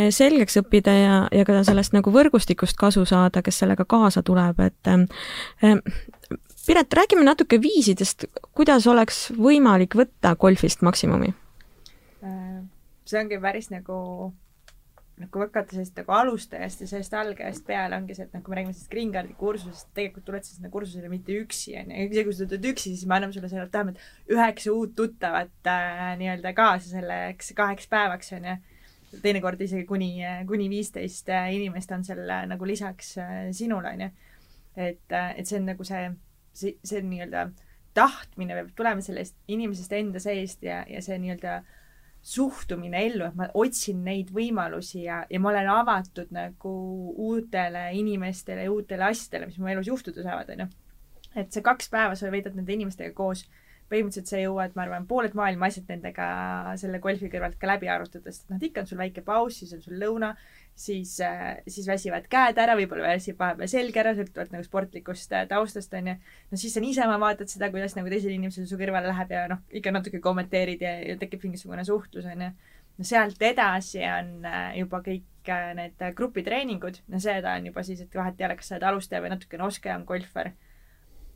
[0.10, 4.92] selgeks õppida ja, ja ka sellest nagu võrgustikust kasu saada, kes sellega kaasa tuleb, et
[6.64, 8.24] Piret, räägime natuke viisidest,
[8.56, 11.34] kuidas oleks võimalik võtta golfist maksimumi
[13.14, 13.98] see ongi päris nagu
[15.30, 18.58] kui hakata sellest nagu alustajast ja sellest algajast peale, ongi see, et noh, kui me
[18.58, 21.94] räägime sellest Green Cardi kursusest, tegelikult tuled sa sinna kursusele mitte üksi, onju.
[21.94, 24.02] ja isegi kui sa tuled üksi, siis me anname sulle selle, vähemalt
[24.34, 28.56] üheksa uut tuttavat äh, nii-öelda kaasa selleks kaheks päevaks, onju.
[29.22, 30.16] teinekord isegi kuni,
[30.50, 34.10] kuni viisteist äh, inimest on seal nagu lisaks äh, sinule, onju.
[34.76, 36.10] et, äh, et see on nagu see,
[36.58, 37.52] see, see nii-öelda
[37.94, 41.80] tahtmine peab tulema sellest inimesest enda seest ja, ja see nii-öelda äh,
[42.24, 46.72] suhtumine ellu, et ma otsin neid võimalusi ja, ja ma olen avatud nagu
[47.20, 50.70] uutele inimestele ja uutele asjadele, mis mu elus juhtuda saavad, onju.
[51.36, 53.44] et see kaks päeva sa veedad nende inimestega koos,
[53.92, 56.28] põhimõtteliselt sa jõuad, ma arvan, pooled maailma asjad nendega
[56.80, 59.84] selle golfi kõrvalt ka läbi arutada, sest noh, ikka on sul väike paus, siis on
[59.84, 60.32] sul lõuna,
[60.76, 65.46] siis, äh, siis väsivad käed ära, võib-olla väsib vahepeal selg ära, sõltuvalt nagu sportlikust äh,
[65.50, 66.16] taustast, onju.
[66.52, 69.62] no siis sa niisama vaatad seda, kuidas nagu teisel inimesel su kõrvale läheb ja noh,
[69.74, 72.50] ikka natuke kommenteerid ja, ja tekib mingisugune suhtlus, onju.
[72.98, 75.30] no sealt edasi on äh, juba kõik
[75.78, 79.20] need grupitreeningud, no seda on juba siis, et vahet ei ole, kas sa oled alustaja
[79.26, 80.54] või natukene oskajam golfar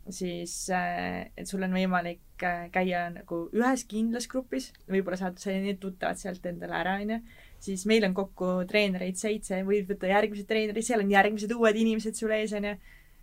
[0.08, 6.16] siis et sul on võimalik käia nagu ühes kindlas grupis, võib-olla saad sa need tuttavad
[6.16, 7.20] sealt endale ära, onju
[7.60, 12.18] siis meil on kokku treenereid seitse, võid võtta järgmised treenerid, seal on järgmised uued inimesed
[12.18, 12.76] sul ees, onju.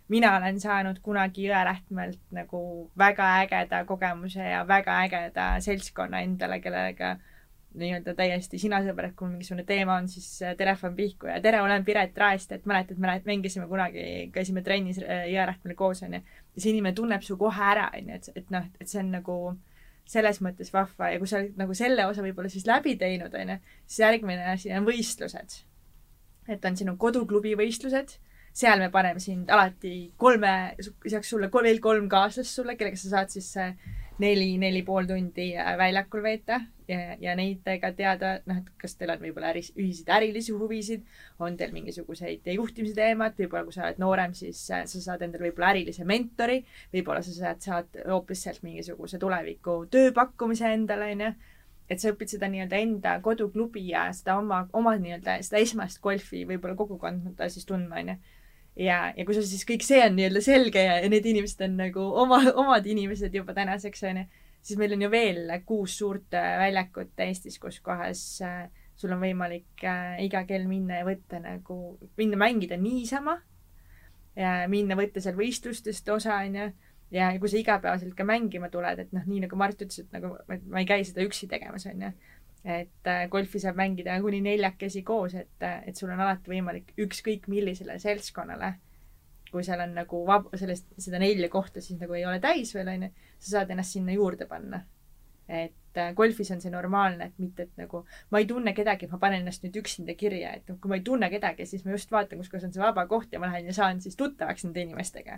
[0.07, 2.59] mina olen saanud kunagi Jõelähtmelt nagu
[2.97, 7.15] väga ägeda kogemuse ja väga ägeda seltskonna endale, kellega
[7.75, 12.17] nii-öelda täiesti sinasõbrad, kui mingisugune teema on, siis äh, telefon pihku ja tere, olen Piret
[12.17, 16.21] Raest, et mäletad, me mängisime kunagi, käisime trennis äh, Jõelähtmel koos, onju.
[16.21, 19.37] ja see inimene tunneb su kohe ära, onju, et, et noh, et see on nagu
[20.09, 23.57] selles mõttes vahva ja kui sa oled nagu selle osa võib-olla siis läbi teinud, onju,
[23.87, 25.61] siis järgmine asi on võistlused.
[26.47, 28.17] et on sinu koduklubi võistlused,
[28.53, 33.33] seal me paneme sind alati kolme, lisaks sulle veel kolm kaaslast sulle, kellega sa saad
[33.33, 33.55] siis
[34.19, 39.13] neli, neli pool tundi äh, väljakul veeta ja, ja nendega teada, noh, et kas teil
[39.13, 41.05] on võib-olla äris, ühiseid ärilisi huvisid,
[41.43, 45.49] on teil mingisuguseid juhtimise teemad, võib-olla kui sa oled noorem, siis äh, sa saad endale
[45.49, 46.61] võib-olla ärilise mentori,
[46.93, 51.33] võib-olla sa saad, saad hoopis sealt mingisuguse tuleviku tööpakkumise endale, onju.
[51.89, 56.45] et sa õpid seda nii-öelda enda koduklubi ja seda oma, oma nii-öelda seda esmast golfi
[56.49, 58.17] võib-olla kogukonda siis tundma, onju
[58.75, 61.77] ja, ja kui sul siis kõik see on nii-öelda selge ja, ja need inimesed on
[61.79, 64.25] nagu oma, omad inimesed juba tänaseks, onju,
[64.65, 68.63] siis meil on ju veel kuus suurt äh, väljakut Eestis, kus kohas äh,
[68.97, 73.37] sul on võimalik äh, iga kell minna ja võtta nagu, minna mängida niisama
[74.35, 76.71] ja minna võtta seal võistlustest osa, onju.
[77.15, 80.33] ja kui sa igapäevaselt ka mängima tuled, et noh, nii nagu Mart ütles, et nagu
[80.49, 82.11] ma ei käi seda üksi tegemas, onju
[82.65, 86.95] et äh, golfi saab mängida kuni neljakesi koos, et, äh, et sul on alati võimalik
[86.97, 88.73] ükskõik millisele seltskonnale,
[89.55, 92.91] kui seal on nagu vab-, sellest, seda nelja kohta siis nagu ei ole täis veel,
[92.91, 94.83] onju, sa saad ennast sinna juurde panna.
[95.45, 97.99] et äh, golfis on see normaalne, et mitte, et nagu
[98.33, 101.03] ma ei tunne kedagi, ma panen ennast nüüd üksinda kirja, et noh, kui ma ei
[101.05, 103.69] tunne kedagi, siis ma just vaatan, kus kohas on see vaba koht ja ma lähen
[103.69, 105.37] ja saan siis tuttavaks nende inimestega.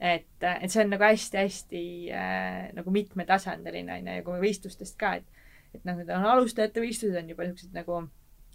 [0.00, 4.98] et, äh, et see on nagu hästi-hästi äh, nagu mitmetasandiline, on ju, ja kui võistlustest
[4.98, 5.42] ka, et
[5.74, 8.04] et noh, need on alustajate võistlused, on juba niisugused nagu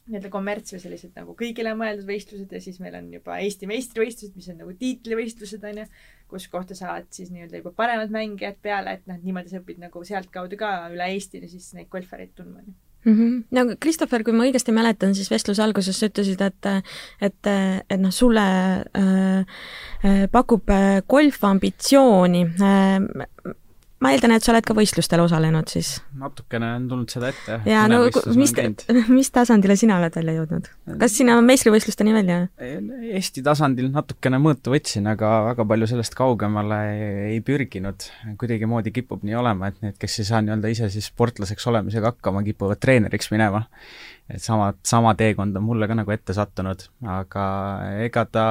[0.10, 4.36] nii-öelda kommerts või sellised nagu kõigile mõeldud võistlused ja siis meil on juba Eesti meistrivõistlused,
[4.36, 5.88] mis on nagu tiitlivõistlused, on ju,
[6.30, 10.04] kus kohta saavad siis nii-öelda juba paremad mängijad peale, et noh, niimoodi sa õpid nagu
[10.06, 13.16] sealtkaudu ka üle Eesti siis neid golfareid tundma, on ju mm.
[13.16, 13.44] -hmm.
[13.52, 16.66] no Christopher, kui ma õigesti mäletan, siis vestluse alguses sa ütlesid, et
[17.22, 17.52] et,
[17.90, 18.46] et noh, sulle
[18.98, 19.40] äh,
[20.06, 23.56] äh pakub äh, golf ambitsiooni äh,
[24.04, 25.92] ma eeldan, et sa oled ka võistlustel osalenud siis?
[26.20, 28.02] natukene on tulnud seda ette, jaa, no
[28.40, 28.54] mis,
[29.18, 30.70] mis tasandile sina oled välja jõudnud?
[31.02, 32.40] kas sinna meistrivõistlusteni välja?
[32.60, 36.80] Eesti tasandil natukene mõõtu võtsin, aga väga palju sellest kaugemale
[37.34, 38.08] ei pürginud.
[38.40, 42.44] kuidagimoodi kipub nii olema, et need, kes ei saa nii-öelda ise siis sportlaseks olemisega hakkama,
[42.48, 43.66] kipuvad treeneriks minema.
[44.30, 46.88] et sama, sama teekond on mulle ka nagu ette sattunud,
[47.20, 47.48] aga
[48.06, 48.46] ega ta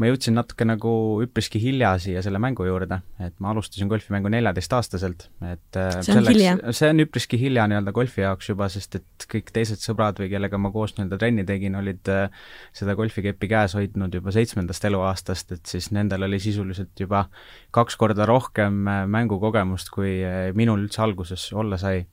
[0.00, 0.90] ma jõudsin natuke nagu
[1.24, 6.20] üpriski hilja siia selle mängu juurde, et ma alustasin golfimängu neljateistaastaselt, et äh, see on
[6.20, 6.54] selleks, hilja?
[6.76, 10.60] see on üpriski hilja nii-öelda golfi jaoks juba, sest et kõik teised sõbrad või kellega
[10.60, 12.46] ma koos nii-öelda trenni tegin, olid äh,
[12.76, 17.26] seda golfikeppi käes hoidnud juba seitsmendast eluaastast, et siis nendel oli sisuliselt juba
[17.76, 20.16] kaks korda rohkem äh, mängukogemust, kui
[20.56, 22.06] minul üldse alguses olla sai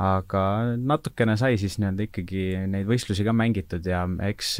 [0.00, 0.42] aga
[0.80, 4.56] natukene sai siis nii-öelda ikkagi neid võistlusi ka mängitud ja eks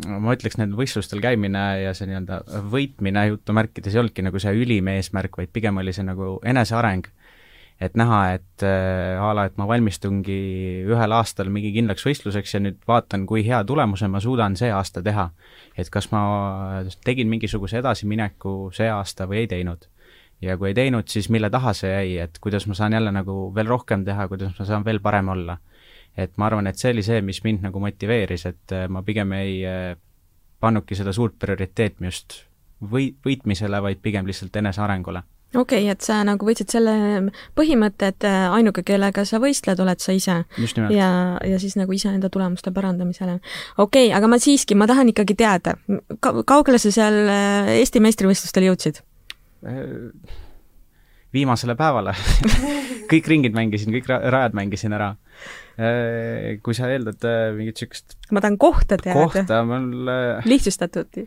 [0.00, 2.40] ma ütleks, nendel võistlustel käimine ja see nii-öelda
[2.72, 7.10] võitmine jutumärkides ei olnudki nagu see ülim eesmärk, vaid pigem oli see nagu eneseareng.
[7.82, 10.36] et näha, et äh, a la, et ma valmistungi
[10.86, 15.02] ühel aastal mingi kindlaks võistluseks ja nüüd vaatan, kui hea tulemuse ma suudan see aasta
[15.02, 15.30] teha.
[15.76, 19.88] et kas ma tegin mingisuguse edasimineku see aasta või ei teinud.
[20.40, 23.52] ja kui ei teinud, siis mille taha see jäi, et kuidas ma saan jälle nagu
[23.54, 25.58] veel rohkem teha, kuidas ma saan veel parem olla
[26.16, 29.32] et ma arvan, et see oli see, mis mind nagu motiveeris, et äh, ma pigem
[29.36, 29.92] ei äh,
[30.60, 32.42] pannudki seda suurt prioriteetmi just
[32.92, 36.92] või-, võitmisele, vaid pigem lihtsalt enesearengule okei okay,, et sa nagu võtsid selle
[37.56, 40.36] põhimõtte, et äh, ainuke, kellega sa võistled, oled sa ise.
[40.92, 41.08] ja,
[41.40, 43.38] ja siis nagu iseenda tulemuste parandamisele.
[43.76, 45.76] okei okay,, aga ma siiski, ma tahan ikkagi teada
[46.20, 47.20] ka,, kaugele sa seal
[47.72, 49.02] Eesti meistrivõistlustel jõudsid?
[51.32, 52.12] viimasele päevale
[53.12, 55.14] kõik ringid mängisin, kõik rajad mängisin ära
[55.76, 59.18] kui sa eeldad äh, mingit niisugust ma tahan kohta teada.
[59.18, 61.24] kohta mul äh, lihtsustatud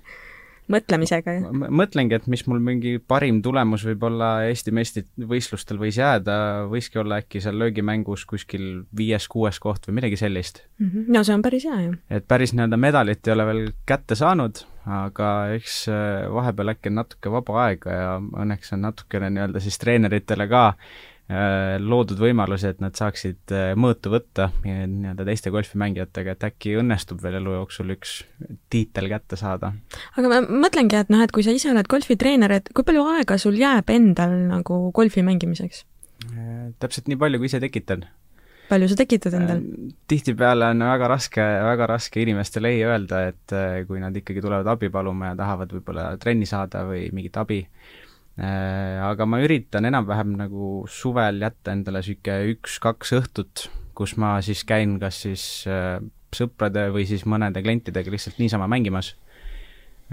[0.71, 1.49] mõtlemisega ju.
[1.77, 6.37] mõtlengi, et mis mul mingi parim tulemus võib olla Eesti meistrivõistlustel võis jääda,
[6.71, 10.87] võiski olla äkki seal löögimängus kuskil viies-kuues koht või midagi sellist mm.
[10.87, 11.09] -hmm.
[11.13, 11.97] no see on päris hea ju.
[12.09, 15.83] et päris nii-öelda medalit ei ole veel kätte saanud, aga eks
[16.33, 21.05] vahepeal äkki on natuke vaba aega ja õnneks on natukene nii-öelda siis treeneritele ka Äh,
[21.25, 27.39] loodud võimalusi, et nad saaksid äh, mõõtu võtta nii-öelda teiste golfimängijatega, et äkki õnnestub veel
[27.39, 28.19] elu jooksul üks
[28.69, 29.73] tiitel kätte saada.
[30.19, 33.39] aga ma mõtlengi, et noh, et kui sa ise oled golfitreener, et kui palju aega
[33.41, 35.81] sul jääb endal nagu golfi mängimiseks?
[36.29, 38.05] Äh, täpselt nii palju, kui ise tekitan
[38.69, 39.59] palju sa tekitad endal?
[40.09, 43.53] tihtipeale on väga raske, väga raske inimestele ei öelda, et
[43.85, 48.04] kui nad ikkagi tulevad abi paluma ja tahavad võib-olla trenni saada või mingit abi, Äh,
[48.35, 54.97] aga ma üritan enam-vähem nagu suvel jätta endale niisugune üks-kaks õhtut, kus ma siis käin
[54.99, 56.01] kas siis äh,
[56.35, 59.13] sõprade või siis mõnede klientidega lihtsalt niisama mängimas.
[59.15, 59.24] Äh,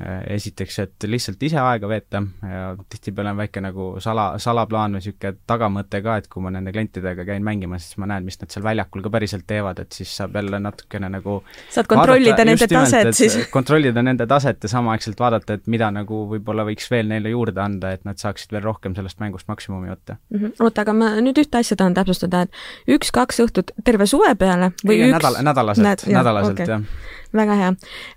[0.00, 5.34] esiteks, et lihtsalt ise aega veeta ja tihtipeale on väike nagu sala, salaplaan või niisugune
[5.46, 8.64] tagamõte ka, et kui ma nende klientidega käin mängimas, siis ma näen, mis nad seal
[8.64, 11.36] väljakul ka päriselt teevad, et siis saab jälle natukene nagu
[11.68, 13.36] saad kontrollida nende taset siis?
[13.56, 17.92] kontrollida nende taset ja samaaegselt vaadata, et mida nagu võib-olla võiks veel neile juurde anda,
[17.92, 20.38] et nad saaksid veel rohkem sellest mängust maksimumi võtta mm.
[20.38, 20.54] -hmm.
[20.64, 25.02] oota, aga ma nüüd ühte asja tahan täpsustada, et üks-kaks õhtut terve suve peale või
[25.02, 26.78] ei, üks nädal, nädalaselt Näd,, nädalaselt okay.
[26.78, 27.70] jah väga hea.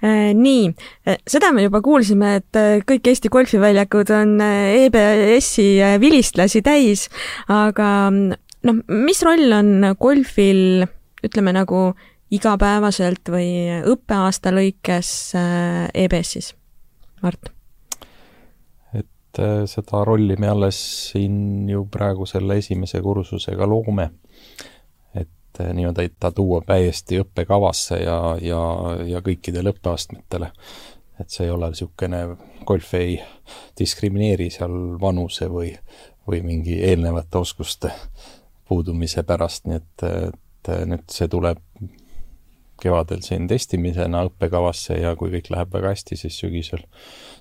[0.04, 0.70] Äh, nii,
[1.08, 5.70] äh, seda me juba kuulsime, et äh, kõik Eesti golfiväljakud on EBS-i
[6.02, 7.08] vilistlasi täis,
[7.52, 10.86] aga noh, mis roll on golfil
[11.26, 11.88] ütleme nagu
[12.36, 13.50] igapäevaselt või
[13.86, 15.10] õppeaasta lõikes
[15.94, 16.54] EBS-is,
[17.24, 17.52] Mart?
[18.96, 19.40] et
[19.70, 20.78] seda rolli me alles
[21.12, 24.10] siin ju praegu selle esimese kursusega loome
[25.60, 28.62] et nii-öelda ta tuua täiesti õppekavasse ja, ja,
[29.08, 30.52] ja kõikidele õppeastmetele.
[31.20, 32.22] et see ei ole niisugune,
[32.68, 33.20] golf ei
[33.80, 35.72] diskrimineeri seal vanuse või,
[36.28, 37.92] või mingi eelnevate oskuste
[38.68, 41.62] puudumise pärast, nii et, et nüüd see tuleb
[42.82, 46.84] kevadel siin testimisena õppekavasse ja kui kõik läheb väga hästi, siis sügisel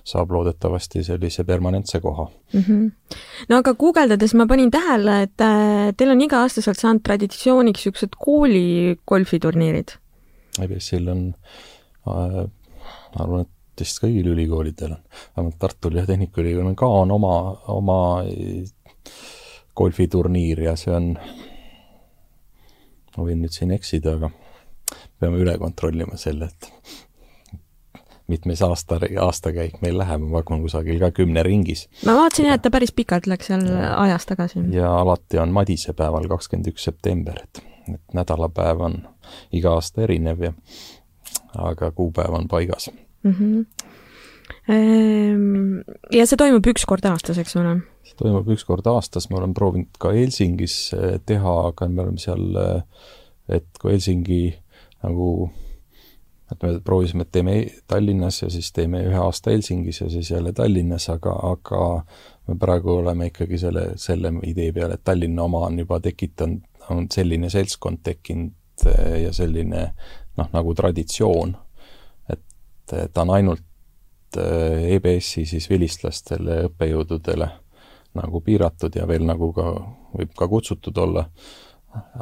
[0.05, 2.61] saab loodetavasti sellise permanentse koha mm.
[2.61, 2.91] -hmm.
[3.49, 8.97] no aga guugeldades ma panin tähele, et äh, teil on iga-aastaselt saanud traditsiooniks niisugused kooli
[9.07, 9.97] golfiturniirid.
[10.61, 11.25] EBS-il on
[12.07, 12.45] äh,,
[13.15, 15.01] ma arvan, et vist kõigil ülikoolidel on,
[15.37, 17.35] vähemalt Tartul ja Tehnikaülikoolil on ka on oma,
[17.67, 17.99] oma
[19.75, 21.11] golfiturniir ja see on,
[23.17, 24.31] ma võin nüüd siin eksida, aga
[25.19, 26.71] peame üle kontrollima selle, et
[28.27, 31.85] mitmes aasta, aastakäik meil läheb, ma pakun kusagil ka kümne ringis.
[32.05, 34.65] ma vaatasin jah, et ta päris pikalt läks seal ja, ajas tagasi.
[34.73, 37.63] ja alati on madisepäeval, kakskümmend üks september, et,
[37.93, 39.01] et nädalapäev on
[39.53, 40.53] iga aasta erinev ja
[41.57, 42.89] aga kuupäev on paigas
[43.23, 43.31] mm.
[43.31, 43.65] -hmm.
[46.13, 47.75] Ja see toimub üks kord aastas, eks ole?
[48.05, 52.21] see toimub üks kord aastas, me oleme proovinud ka Helsingis eh, teha, aga me oleme
[52.21, 52.81] seal, eh,
[53.57, 54.55] et kui Helsingi
[55.03, 55.49] nagu
[56.51, 57.55] et me proovisime, et teeme
[57.87, 61.81] Tallinnas ja siis teeme ühe aasta Helsingis ja siis jälle Tallinnas, aga, aga
[62.47, 66.61] me praegu oleme ikkagi selle, selle idee peal, et Tallinna oma on juba tekitanud,
[66.93, 69.87] on selline seltskond tekkinud eh, ja selline
[70.37, 71.55] noh, nagu traditsioon,
[72.29, 73.63] et ta on ainult
[74.35, 77.47] EBS-i siis vilistlastele, õppejõududele
[78.15, 79.69] nagu piiratud ja veel nagu ka,
[80.15, 81.25] võib ka kutsutud olla,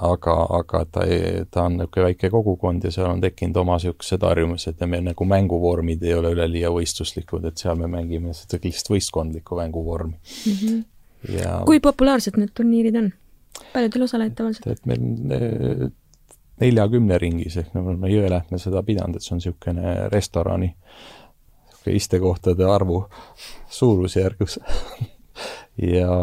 [0.10, 1.06] aga, aga ta,
[1.52, 5.28] ta on niisugune väike kogukond ja seal on tekkinud oma niisugused harjumused ja meil nagu
[5.30, 10.54] mänguvormid ei ole üleliia võistluslikud, et seal me mängime seda lihtsalt võistkondlikku mänguvormi mm.
[10.62, 10.86] -hmm.
[11.40, 13.12] ja kui populaarsed need turniirid on?
[13.74, 14.68] palju teil osalejaid tavaliselt?
[14.68, 15.90] et meil
[16.62, 22.66] neljakümne ringis, ehk me oleme Jõelähtme seda pidanud, et see on niisugune restorani niisugune istekohtade
[22.66, 23.04] arvu
[23.70, 24.60] suurusjärgus
[25.82, 26.14] ja,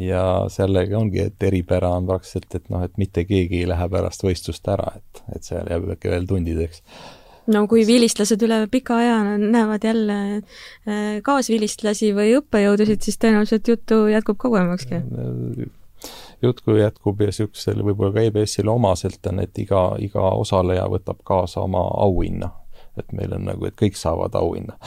[0.00, 4.24] ja sellega ongi, et eripära on praktiliselt, et noh, et mitte keegi ei lähe pärast
[4.24, 6.82] võistlust ära, et, et seal jääb äkki veel tundideks
[7.52, 14.06] no kui vilistlased üle pika aja näevad jälle äh, kaasvilistlasi või õppejõudusid, siis tõenäoliselt juttu
[14.10, 15.02] jätkub kauemakski
[16.42, 21.22] jutt kui jätkub ja niisugusel võib-olla ka EBS-ile omaselt on, et iga, iga osaleja võtab
[21.24, 22.50] kaasa oma auhinna.
[22.96, 24.78] et meil on nagu, et kõik saavad auhinna.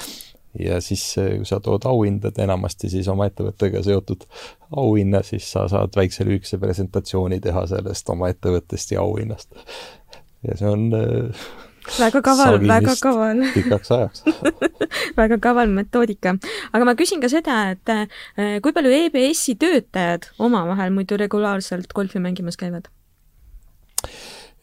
[0.60, 4.26] Ja siis, kui sa tood auhindad enamasti siis oma ettevõttega seotud
[4.78, 9.52] auhinna, siis sa saad väikse lühikese presentatsiooni teha sellest oma ettevõttest ja auhinnast.
[10.48, 10.90] ja see on
[12.00, 13.44] väga kaval, väga kaval.
[13.58, 14.24] pikaks ajaks
[15.18, 16.36] väga kaval metoodika.
[16.74, 22.22] aga ma küsin ka seda, et eh, kui palju EBS-i töötajad omavahel muidu regulaarselt golfi
[22.24, 22.90] mängimas käivad?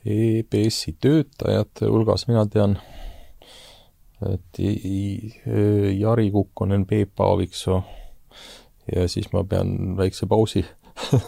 [0.06, 2.78] EBS-i töötajate hulgas mina tean,
[4.34, 4.60] et
[5.98, 7.82] Jari Kukkonen, Peep Aaviksoo
[8.94, 10.64] ja siis ma pean väikse pausi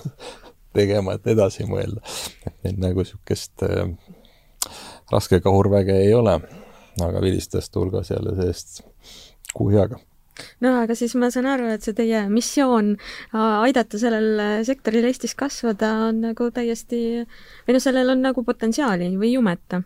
[0.79, 2.03] tegema, et edasi mõelda.
[2.47, 3.89] et neid nagu niisugust äh,
[5.13, 6.39] raskekahurväge ei ole,
[7.05, 8.83] aga vilistajate hulgas jälle sellist
[9.55, 9.99] kuhjaga
[10.63, 12.95] no aga siis ma saan aru, et see teie missioon
[13.35, 17.25] aidata sellel sektoril Eestis kasvada on nagu täiesti,
[17.67, 19.83] või noh, sellel on nagu potentsiaali või jumeta.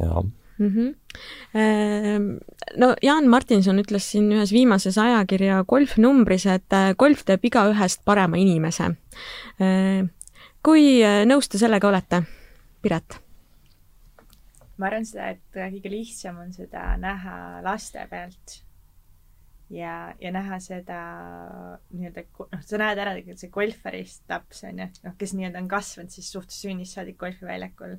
[0.00, 0.24] jaa
[0.58, 0.72] mm.
[0.74, 2.38] -hmm.
[2.76, 8.04] No Jaan Martinson ütles siin ühes viimases ajakirja Golf numbris, et äh, golf teeb igaühest
[8.04, 8.92] parema inimese.
[9.62, 10.04] Äh,
[10.62, 12.22] kui nõus te sellega olete,
[12.82, 13.20] Piret?
[14.78, 17.36] ma arvan seda, et kõige lihtsam on seda näha
[17.66, 18.62] laste pealt.
[19.68, 20.98] ja, ja näha seda
[21.92, 22.22] nii-öelda,
[22.54, 26.14] noh, sa näed ära tegelikult see golfarist laps on ju, noh, kes nii-öelda on kasvanud
[26.14, 27.98] siis suht sünnist saadik golfiväljakul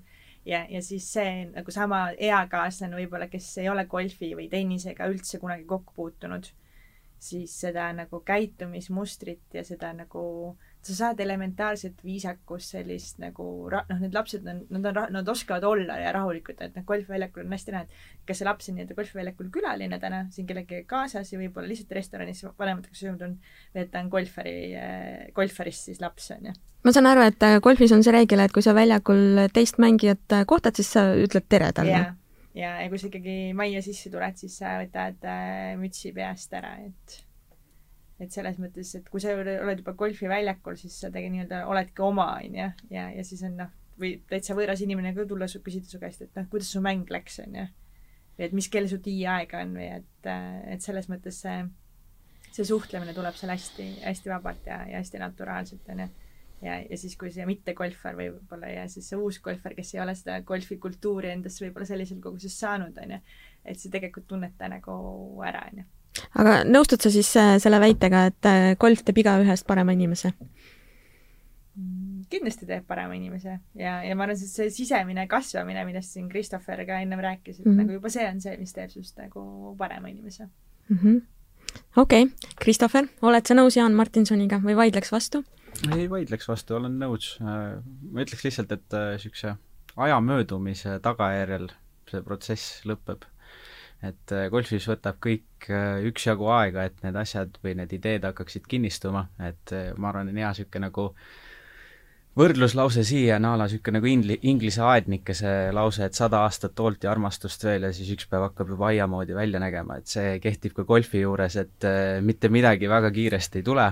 [0.50, 5.39] ja, ja siis see nagu sama eakaaslane võib-olla, kes ei ole golfi või tennisega üldse
[5.41, 6.50] kunagi kokku puutunud,
[7.20, 13.99] siis seda nagu käitumismustrit ja seda nagu äh, sa saad elementaarset viisakust, sellist nagu noh,
[13.99, 17.75] need lapsed on, nad on, nad oskavad olla ja rahulikud, et noh, golfiväljakul on hästi
[17.75, 21.67] näha, et kas see laps on nii-öelda golfiväljakul külaline täna siin kellegagi kaasas ja võib-olla
[21.71, 23.36] lihtsalt restoranis vanematega söönud on,
[23.75, 24.55] või et ta on golfari,
[25.36, 26.55] golfarist siis laps, on ju.
[26.88, 30.38] ma saan aru, et äh, golfis on see reegel, et kui sa väljakul teist mängijat
[30.38, 32.15] äh, kohtad, siis sa ütled tere talle yeah
[32.57, 36.75] ja, ja kui sa ikkagi majja sisse tuled, siis sa võtad äh, mütsi peast ära,
[36.86, 37.19] et
[38.20, 42.30] et selles mõttes, et kui sa oled juba golfiväljakul, siis sa tegelikult nii-öelda oledki oma,
[42.43, 46.24] onju, ja, ja siis on noh, või täitsa võõras inimene ka tulla küsida su käest,
[46.26, 47.67] et noh, kuidas su mäng läks, onju.
[48.38, 50.32] või et mis kell su tiiaeg on või et,
[50.74, 51.59] et selles mõttes see,
[52.51, 56.07] see suhtlemine tuleb seal hästi, hästi vabalt ja, ja hästi naturaalselt, onju.
[56.65, 60.15] ja, ja siis, kui see mittegolfar võib-olla ja siis see uus golfar, kes ei ole
[60.20, 63.22] seda golfikultuuri endasse võib-olla sellisel koguses saanud, onju,
[63.63, 64.99] et see tegelikult tunneta nagu
[65.47, 65.88] ära, onju
[66.39, 70.34] aga nõustud sa siis äh, selle väitega, et äh, golf teeb igaühest parema inimese?
[72.30, 76.84] Kindlasti teeb parema inimese ja, ja ma arvan, et see sisemine kasvamine, millest siin Christopher
[76.86, 77.82] ka ennem rääkis, et mm -hmm.
[77.84, 80.45] nagu juba see on see, mis teeb sinust nagu parema inimese
[80.89, 80.97] mm.
[80.97, 81.22] -hmm.
[81.95, 85.43] okei okay., Christopher, oled sa nõus Jaan Martinsoniga või vaidleks vastu?
[85.95, 87.38] ei vaidleks vastu, olen nõus.
[87.41, 89.55] ma ütleks lihtsalt, et niisuguse
[89.97, 91.70] aja möödumise tagajärjel
[92.10, 93.26] see protsess lõpeb
[94.06, 98.68] et äh, golfis võtab kõik äh, üksjagu aega, et need asjad või need ideed hakkaksid
[98.70, 101.10] kinnistuma, et äh, ma arvan, on hea niisugune nagu
[102.39, 107.04] võrdluslause siia on a la niisugune nagu ingli-, inglise aednikese lause, et sada aastat hoolt
[107.04, 110.38] ja armastust veel ja siis üks päev hakkab juba aia moodi välja nägema, et see
[110.43, 111.89] kehtib ka golfi juures, et
[112.24, 113.89] mitte midagi väga kiiresti ei tule,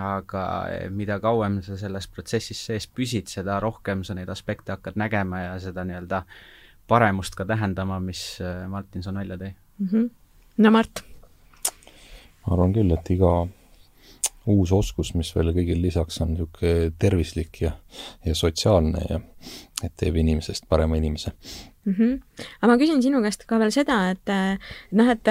[0.00, 0.46] aga
[0.94, 5.54] mida kauem sa selles protsessis sees püsid, seda rohkem sa neid aspekte hakkad nägema ja
[5.60, 6.42] seda nii-öelda äh,
[6.92, 9.88] paremust ka tähendama, mis äh, Martinson välja tõi mm.
[9.88, 10.06] -hmm.
[10.64, 11.04] no Mart?
[12.44, 13.32] ma arvan küll, et iga
[14.50, 17.76] uus oskus, mis veel kõigil lisaks on niisugune tervislik ja,
[18.26, 19.20] ja sotsiaalne ja
[19.82, 21.32] et teeb inimesest parema inimese
[21.84, 21.94] mm.
[21.94, 22.18] -hmm.
[22.60, 24.34] aga ma küsin sinu käest ka veel seda, et
[24.92, 25.30] noh, et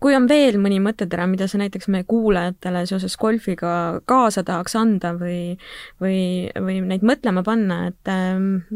[0.00, 5.14] kui on veel mõni mõttetera, mida sa näiteks meie kuulajatele seoses golfiga kaasa tahaks anda
[5.16, 5.56] või,
[6.02, 6.18] või,
[6.54, 8.12] või neid mõtlema panna, et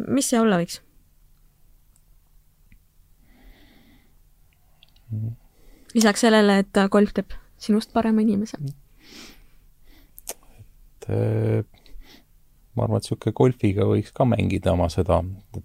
[0.08, 0.80] mis see olla võiks?
[5.94, 8.58] Lisaks sellele, et golf teeb sinust parema inimese?
[11.00, 11.64] et äh,
[12.76, 15.20] ma arvan, et niisugune golfiga võiks ka mängida oma seda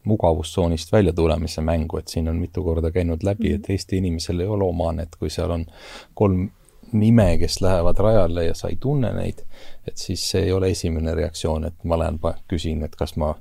[0.10, 3.72] mugavustsoonist välja tulemise mängu, et siin on mitu korda käinud läbi, et mhm.
[3.76, 5.66] Eesti inimesel ei ole omane, et kui seal on
[6.14, 6.50] kolm
[6.96, 9.42] nime, kes lähevad rajale ja sa ei tunne neid,
[9.88, 12.20] et siis see ei ole esimene reaktsioon, et ma lähen
[12.50, 13.34] küsin, et kas ma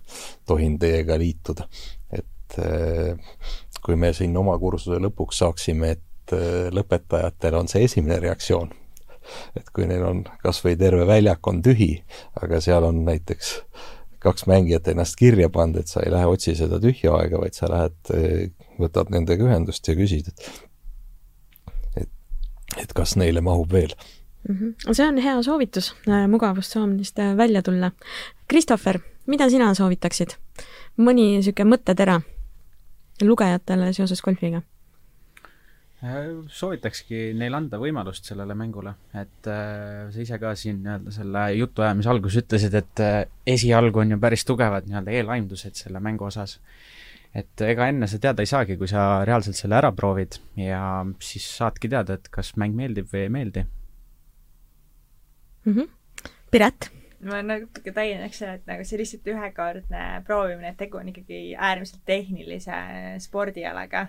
[0.47, 1.69] tohin teiega liituda.
[2.13, 3.19] et äh,
[3.85, 8.73] kui me siin oma kursuse lõpuks saaksime, et äh, lõpetajatel on see esimene reaktsioon,
[9.59, 11.91] et kui neil on kas või terve väljak on tühi,
[12.41, 13.55] aga seal on näiteks
[14.25, 17.69] kaks mängijat ennast kirja pannud, et sa ei lähe otsi seda tühja aega, vaid sa
[17.73, 22.13] lähed, äh, võtad nendega ühendust ja küsid, et et,
[22.81, 23.93] et kas neile mahub veel
[24.49, 24.55] mm.
[24.57, 24.93] -hmm.
[24.93, 27.93] see on hea soovitus äh, mugavustsoonist välja tulla.
[28.49, 30.39] Christopher, mida sina soovitaksid?
[30.97, 32.21] mõni niisugune mõttetera
[33.23, 34.63] lugejatele seoses golfiga?
[36.05, 41.45] Äh, soovitakski neil anda võimalust sellele mängule, et äh, sa ise ka siin nii-öelda selle
[41.57, 46.59] jutuajamise alguses ütlesid, et äh, esialgu on ju päris tugevad nii-öelda eelaimdused selle mängu osas.
[47.35, 50.83] et ega enne sa teada ei saagi, kui sa reaalselt selle ära proovid ja
[51.25, 53.65] siis saadki teada, et kas mäng meeldib või ei meeldi
[55.65, 55.73] mm.
[55.73, 55.89] -hmm.
[56.51, 56.91] Piret
[57.29, 62.05] ma natuke täiendaks seda, et nagu see lihtsalt ühekordne proovimine, et tegu on ikkagi äärmiselt
[62.09, 62.79] tehnilise
[63.25, 64.09] spordialaga.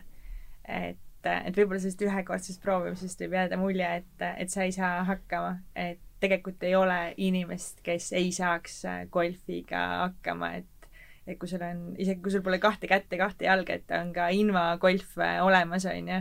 [0.67, 5.57] et, et võib-olla sellest ühekordsest proovimisest võib jääda mulje, et, et sa ei saa hakkama,
[5.75, 10.71] et tegelikult ei ole inimest, kes ei saaks golfiga hakkama, et
[11.25, 14.11] et kui sul on, isegi kui sul pole kahte kätt ja kahte jalga, et on
[14.13, 16.19] ka invagolf olemas, on ju,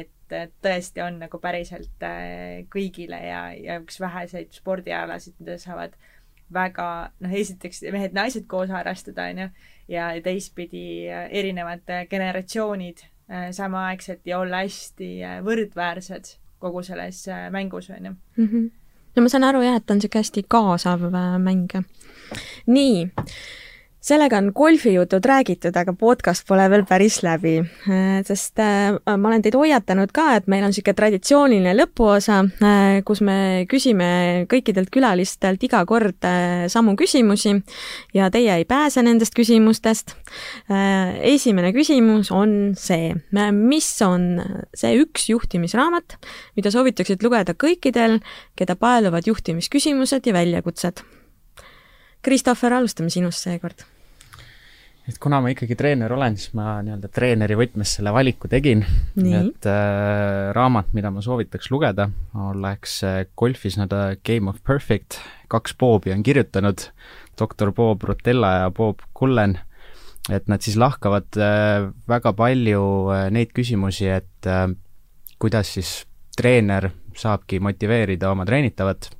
[0.00, 2.06] et tõesti on nagu päriselt
[2.72, 5.96] kõigile ja, ja üks väheseid spordialasid, mida saavad
[6.52, 9.48] väga noh, esiteks mehed-naised koos harrastada, on ju,
[9.90, 15.12] ja teistpidi äh, erinevad äh, generatsioonid äh, samaaegselt ja olla hästi
[15.46, 18.66] võrdväärsed kogu selles mängus, on ju mhm.
[19.16, 21.06] no ma saan aru jah, et ta on niisugune hästi kaasav
[21.40, 21.72] mäng.
[22.66, 23.08] nii
[24.00, 29.44] sellega on golfijutud räägitud, aga podcast pole veel päris läbi, äh, sest äh, ma olen
[29.44, 34.08] teid hoiatanud ka, et meil on niisugune traditsiooniline lõpuosa, äh, kus me küsime
[34.50, 36.24] kõikidelt külalistelt iga kord
[36.72, 37.52] samu küsimusi
[38.16, 40.14] ja teie ei pääse nendest küsimustest.
[40.70, 43.12] esimene küsimus on see,
[43.52, 44.40] mis on
[44.74, 46.16] see üks juhtimisraamat,
[46.56, 48.20] mida soovitaksid lugeda kõikidel,
[48.56, 51.04] keda paeluvad juhtimisküsimused ja väljakutsed
[52.24, 53.86] Christopher, alustame sinust seekord.
[55.10, 58.84] et kuna ma ikkagi treener olen, siis ma nii-öelda treeneri võtmes selle valiku tegin.
[59.16, 62.10] et äh, raamat, mida ma soovitaks lugeda,
[62.50, 65.18] oleks äh, Golfis nii-öelda Game of Perfect,
[65.50, 66.86] kaks Bobi on kirjutanud,
[67.40, 69.58] doktor Bob Rotella ja Bob Cullen,
[70.28, 74.68] et nad siis lahkavad äh, väga palju äh, neid küsimusi, et äh,
[75.40, 75.94] kuidas siis
[76.36, 79.10] treener saabki motiveerida oma treenitavat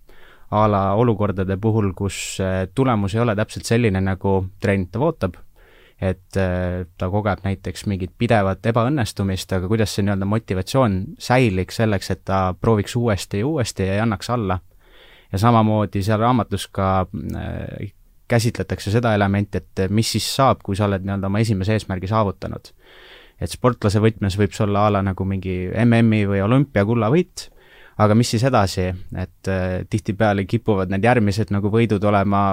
[0.51, 5.37] a la olukordade puhul, kus äh, tulemus ei ole täpselt selline, nagu treenitav ootab,
[6.01, 12.11] et äh, ta kogeb näiteks mingit pidevat ebaõnnestumist, aga kuidas see nii-öelda motivatsioon säiliks selleks,
[12.11, 14.59] et ta prooviks uuesti ja uuesti ja ei annaks alla.
[15.33, 17.93] ja samamoodi seal raamatus ka äh,
[18.29, 22.75] käsitletakse seda elementi, et mis siis saab, kui sa oled nii-öelda oma esimese eesmärgi saavutanud.
[23.41, 27.49] et sportlase võtmes võib see olla a la nagu mingi MM-i või olümpiakullavõit
[28.01, 28.87] aga mis siis edasi,
[29.19, 32.45] et äh, tihtipeale kipuvad need järgmised nagu võidud olema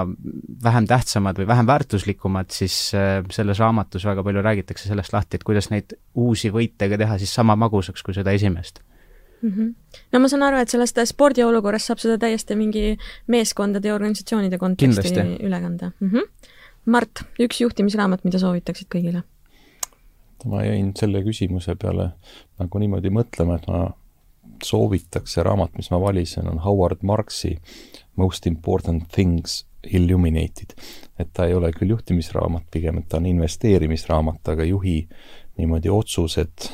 [0.64, 5.46] vähem tähtsamad või vähem väärtuslikumad, siis äh, selles raamatus väga palju räägitakse sellest lahti, et
[5.48, 8.82] kuidas neid uusi võite ka teha siis sama magusaks kui seda esimest
[9.42, 9.50] mm.
[9.50, 9.74] -hmm.
[10.12, 12.96] no ma saan aru, et sellest spordiolukorrast saab seda täiesti mingi
[13.26, 15.44] meeskondade ja organisatsioonide konteksti Kindlasti.
[15.46, 16.10] üle kanda mm.
[16.10, 16.54] -hmm.
[16.86, 19.22] Mart, üks juhtimisraamat, mida soovitaksid kõigile?
[20.46, 22.10] ma jäin selle küsimuse peale
[22.58, 23.88] nagu niimoodi mõtlema, et ma
[24.64, 27.56] soovitaks, see raamat, mis ma valisin, on Howard Marksi
[28.16, 30.74] Most Important Things Illuminated.
[31.18, 35.08] et ta ei ole küll juhtimisraamat pigem, et ta on investeerimisraamat, aga juhi
[35.58, 36.68] niimoodi otsused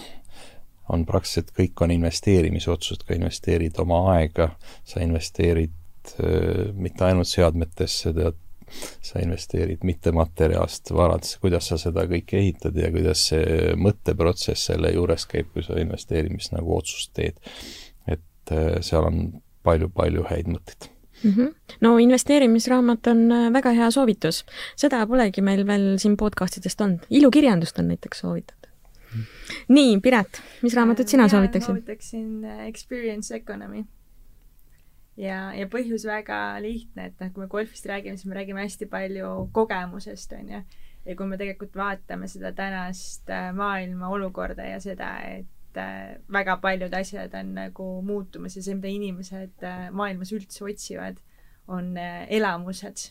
[0.92, 4.50] on praktiliselt kõik on investeerimisotsused, ka investeerid oma aega,
[4.84, 5.72] sa investeerid
[6.20, 8.40] äh, mitte ainult seadmetesse, tead,
[9.02, 15.26] sa investeerid mittemateriaalsest varadesse, kuidas sa seda kõike ehitad ja kuidas see mõtteprotsess selle juures
[15.30, 17.38] käib, kui sa investeerimist nagu otsust teed.
[18.06, 19.22] et äh, seal on
[19.64, 20.90] palju-palju häid mõtteid
[21.24, 21.30] mm.
[21.30, 21.54] -hmm.
[21.80, 24.44] no investeerimisraamat on äh, väga hea soovitus.
[24.76, 27.06] seda polegi meil veel siin podcast idest olnud.
[27.10, 28.70] ilukirjandust on näiteks soovitatud
[29.14, 29.20] mm.
[29.20, 29.64] -hmm.
[29.68, 31.66] nii, Piret, mis raamatut sina soovitaksid?
[31.66, 33.84] soovitaksin äh, Experience Economy
[35.20, 38.88] ja, ja põhjus väga lihtne, et noh, kui me golfist räägime, siis me räägime hästi
[38.90, 40.62] palju kogemusest, on ju.
[41.04, 46.56] ja kui me tegelikult vaatame seda tänast äh, maailma olukorda ja seda, et äh, väga
[46.62, 51.20] paljud asjad on nagu muutumas ja see, mida inimesed äh, maailmas üldse otsivad,
[51.68, 53.10] on elamused.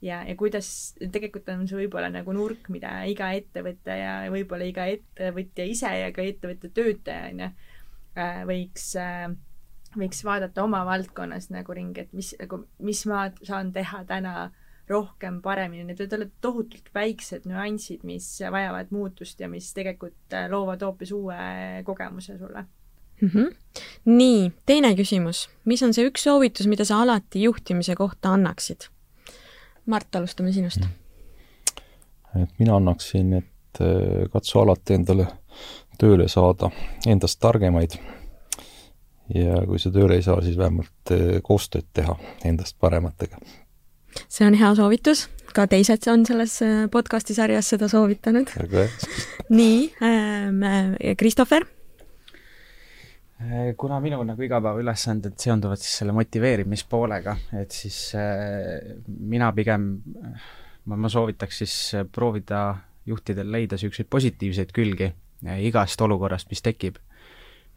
[0.00, 4.86] ja, ja kuidas, tegelikult on see võib-olla nagu nurk, mida iga ettevõte ja võib-olla iga
[4.88, 7.50] ettevõtja ise ja ka ettevõtte töötaja, on ju,
[8.48, 9.26] võiks äh,
[9.96, 14.50] võiks vaadata oma valdkonnas nagu ringi, et mis nagu, mis ma saan teha täna
[14.88, 20.48] rohkem, paremini, need võivad olla tohutult väiksed nüansid, mis vajavad muutust ja mis tegelikult äh,
[20.50, 21.38] loovad hoopis uue
[21.84, 22.64] kogemuse sulle
[23.20, 23.28] mm.
[23.28, 23.82] -hmm.
[24.04, 28.88] nii, teine küsimus, mis on see üks soovitus, mida sa alati juhtimise kohta annaksid?
[29.86, 30.80] Mart, alustame sinust.
[32.42, 35.26] et mina annaksin, et äh, katsu alati endale
[35.98, 36.70] tööle saada
[37.06, 37.98] endast targemaid
[39.34, 42.16] ja kui sa tööle ei saa, siis vähemalt eh, koostööd teha
[42.48, 43.40] endast parematega.
[44.28, 48.52] see on hea soovitus, ka teised on selles eh, podcasti sarjas seda soovitanud.
[49.60, 50.62] nii ähm,,
[51.18, 51.66] Christopher?
[53.78, 59.84] kuna minu nagu igapäevaülesanded seonduvad siis selle motiveerimispoolega, et siis äh, mina pigem,
[60.90, 61.74] ma, ma soovitaks siis
[62.10, 62.64] proovida
[63.06, 65.12] juhtidel leida niisuguseid positiivseid külgi
[65.62, 66.98] igast olukorrast, mis tekib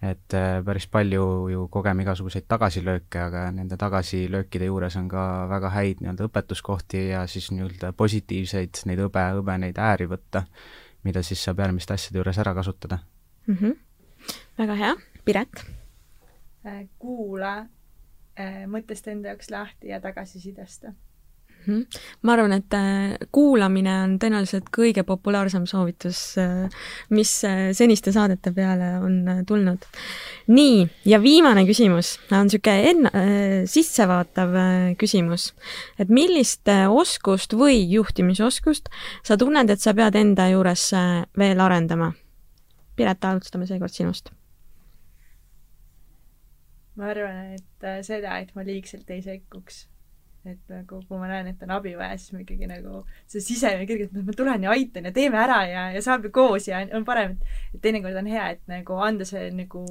[0.01, 5.69] et äh, päris palju ju kogeme igasuguseid tagasilööke, aga nende tagasilöökide juures on ka väga
[5.75, 10.45] häid nii-öelda õpetuskohti ja siis nii-öelda positiivseid neid hõbe, hõbeneid ääri võtta,
[11.05, 12.97] mida siis saab järgmiste asjade juures ära kasutada
[13.45, 13.55] mm.
[13.61, 13.77] -hmm.
[14.57, 14.95] väga hea,
[15.25, 15.65] Piret?
[16.65, 20.93] Äh, kuula äh, mõttest enda jaoks lahti ja tagasisidesta.
[21.67, 26.81] Ma arvan, et äh, kuulamine on tõenäoliselt kõige populaarsem soovitus, äh,
[27.13, 29.85] mis äh, seniste saadete peale on tulnud.
[30.47, 34.57] nii, ja viimane küsimus on niisugune enn-, sissevaatav
[34.99, 35.51] küsimus.
[35.99, 38.89] et millist oskust või juhtimisoskust
[39.23, 40.91] sa tunned, et sa pead enda juures
[41.37, 42.11] veel arendama?
[42.95, 44.31] Piret, alustame seekord sinust
[46.99, 49.85] ma arvan, et seda, et ma liigselt ei sekkuks
[50.45, 53.85] et nagu kui ma näen, et on abi vaja, siis ma ikkagi nagu see sisemine
[53.89, 56.81] kirg, et noh, ma tulen ja aitan ja teeme ära ja, ja saame koos ja
[56.97, 59.83] on parem, et et teinekord on hea, et nagu anda see nagu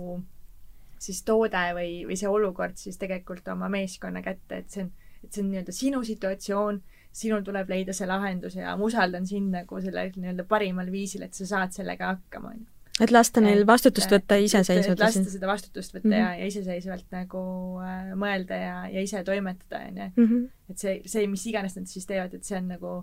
[1.01, 4.90] siis toode või, või see olukord siis tegelikult oma meeskonna kätte, et see on,
[5.22, 6.82] et see on nii-öelda sinu situatsioon,
[7.14, 11.38] sinul tuleb leida see lahendus ja ma usaldan sind nagu selle nii-öelda parimal viisil, et
[11.38, 15.01] sa saad sellega hakkama, on ju et lasta neil vastutust võtta iseseisvalt.
[15.01, 16.18] lasta seda vastutust võtta mm -hmm.
[16.18, 17.44] ja, ja iseseisvalt nagu
[17.84, 20.11] äh, mõelda ja, ja ise toimetada, on ju.
[20.16, 20.44] Mhm.
[20.70, 22.98] et see, see, mis iganes nad siis teevad, et see on nagu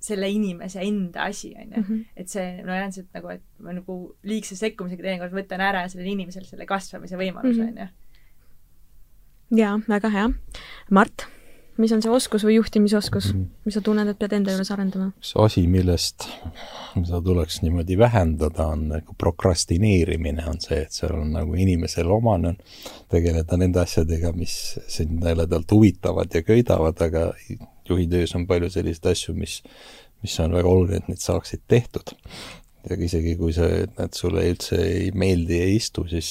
[0.00, 1.80] selle inimese enda asi, on ju.
[1.82, 2.02] Mhm.
[2.16, 6.44] et see, no reaalselt nagu, et ma nagu liigse sekkumisega teinekord võtan ära sellel inimesel
[6.44, 7.68] selle kasvamise võimaluse, mhm.
[7.68, 7.88] on ju.
[9.62, 10.30] jaa, väga hea.
[10.90, 11.28] Mart
[11.78, 13.44] mis on see oskus või juhtimisoskus, mhm.
[13.68, 15.10] mis sa tunned, et pead enda juures arendama?
[15.24, 16.26] see asi, millest
[16.96, 22.52] seda tuleks niimoodi vähendada, on nagu prokrastineerimine, on see, et seal on nagu inimesele omane
[22.52, 22.60] on
[23.12, 24.54] tegeleda nende asjadega, mis
[24.90, 27.30] sind jäledalt huvitavad ja köidavad, aga
[27.88, 29.60] juhi töös on palju selliseid asju, mis,
[30.22, 32.14] mis on väga oluline, et need saaksid tehtud.
[32.88, 36.30] ja isegi, kui see, need sulle üldse ei meeldi ei istu, siis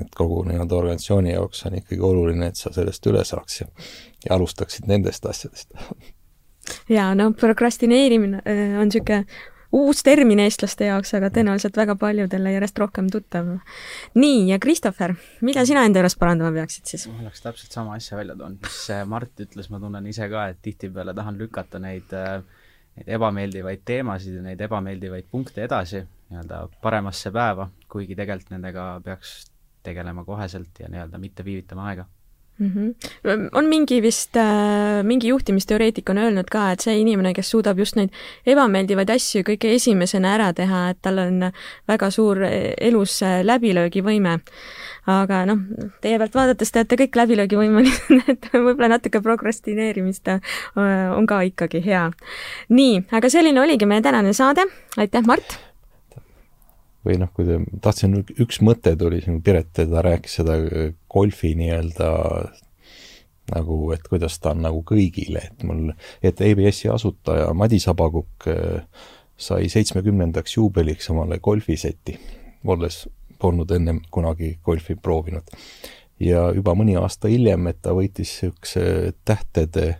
[0.00, 3.66] et kogu nii-öelda organisatsiooni jaoks on ikkagi oluline, et sa sellest üle saaks ja,
[4.26, 5.74] ja alustaksid nendest asjadest.
[6.88, 9.24] jaa, no prokrastineerimine äh, on niisugune
[9.76, 13.48] uus termin eestlaste jaoks, aga tõenäoliselt väga paljudele järjest rohkem tuttav.
[14.14, 15.16] nii, ja Christopher,
[15.46, 17.08] mida sina enda juures parandama peaksid siis?
[17.10, 20.48] ma oleks täpselt sama asja välja toonud, mis äh, Mart ütles, ma tunnen ise ka,
[20.52, 22.40] et tihtipeale tahan lükata neid äh,
[22.96, 29.36] neid ebameeldivaid teemasid ja neid ebameeldivaid punkte edasi nii-öelda paremasse päeva, kuigi tegelikult nendega peaks
[29.86, 32.06] tegelema koheselt ja nii-öelda mitte viivitama aega
[32.58, 32.70] mm.
[32.74, 33.48] -hmm.
[33.52, 37.96] on mingi vist äh,, mingi juhtimisteoreetik on öelnud ka, et see inimene, kes suudab just
[37.96, 38.14] neid
[38.46, 41.50] ebameeldivaid asju kõige esimesena ära teha, et tal on
[41.88, 44.38] väga suur elus läbilöögivõime.
[45.06, 45.60] aga noh,
[46.02, 50.40] teie pealt vaadates te olete kõik läbilöögivõimelised, et võib-olla natuke prokrastineerimist äh,
[51.16, 52.10] on ka ikkagi hea.
[52.68, 54.66] nii, aga selline oligi meie tänane saade,
[54.96, 55.65] aitäh, Mart!
[57.06, 60.58] Või noh, kui te, tahtsin, üks mõte tuli siin, Piret, ta rääkis seda
[61.12, 62.10] golfi nii-öelda
[63.54, 65.92] nagu, et kuidas ta on nagu kõigile, et mul,
[66.24, 69.04] et EBS-i asutaja Madis Abakukk äh,
[69.36, 72.16] sai seitsmekümnendaks juubeliks omale golfiseti,
[72.66, 73.04] olles
[73.38, 75.54] polnud ennem kunagi golfi proovinud.
[76.20, 79.98] ja juba mõni aasta hiljem, et ta võitis niisuguse tähtede,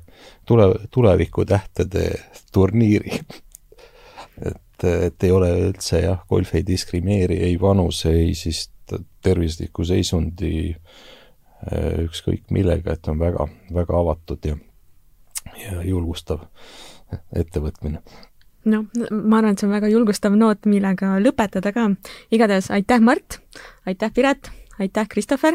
[0.49, 2.07] tule, tulevikutähtede
[2.53, 3.21] turniiri
[4.77, 8.71] et et, ei ole üldse jah, golf ei diskrimineeri ei vanuse, ei siis
[9.23, 10.77] tervisliku seisundi,
[11.73, 14.57] äh, ükskõik millega, et on väga, väga avatud ja,
[15.65, 16.47] ja julgustav
[17.35, 18.03] ettevõtmine.
[18.67, 21.89] Noh, ma arvan, et see on väga julgustav noot, millega lõpetada ka.
[22.35, 23.39] igatahes aitäh, Mart,
[23.87, 25.55] aitäh, Piret, aitäh, Christopher,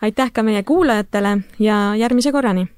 [0.00, 0.32] aitäh!
[0.32, 2.68] Ka meie kuulajatele ja järgmise korrani!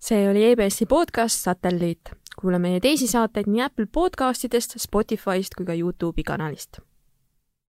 [0.00, 5.76] see oli EBS-i podcast Satelliit kuula meie teisi saateid nii Apple podcastidest, Spotify'st kui ka
[5.76, 6.80] Youtube'i kanalist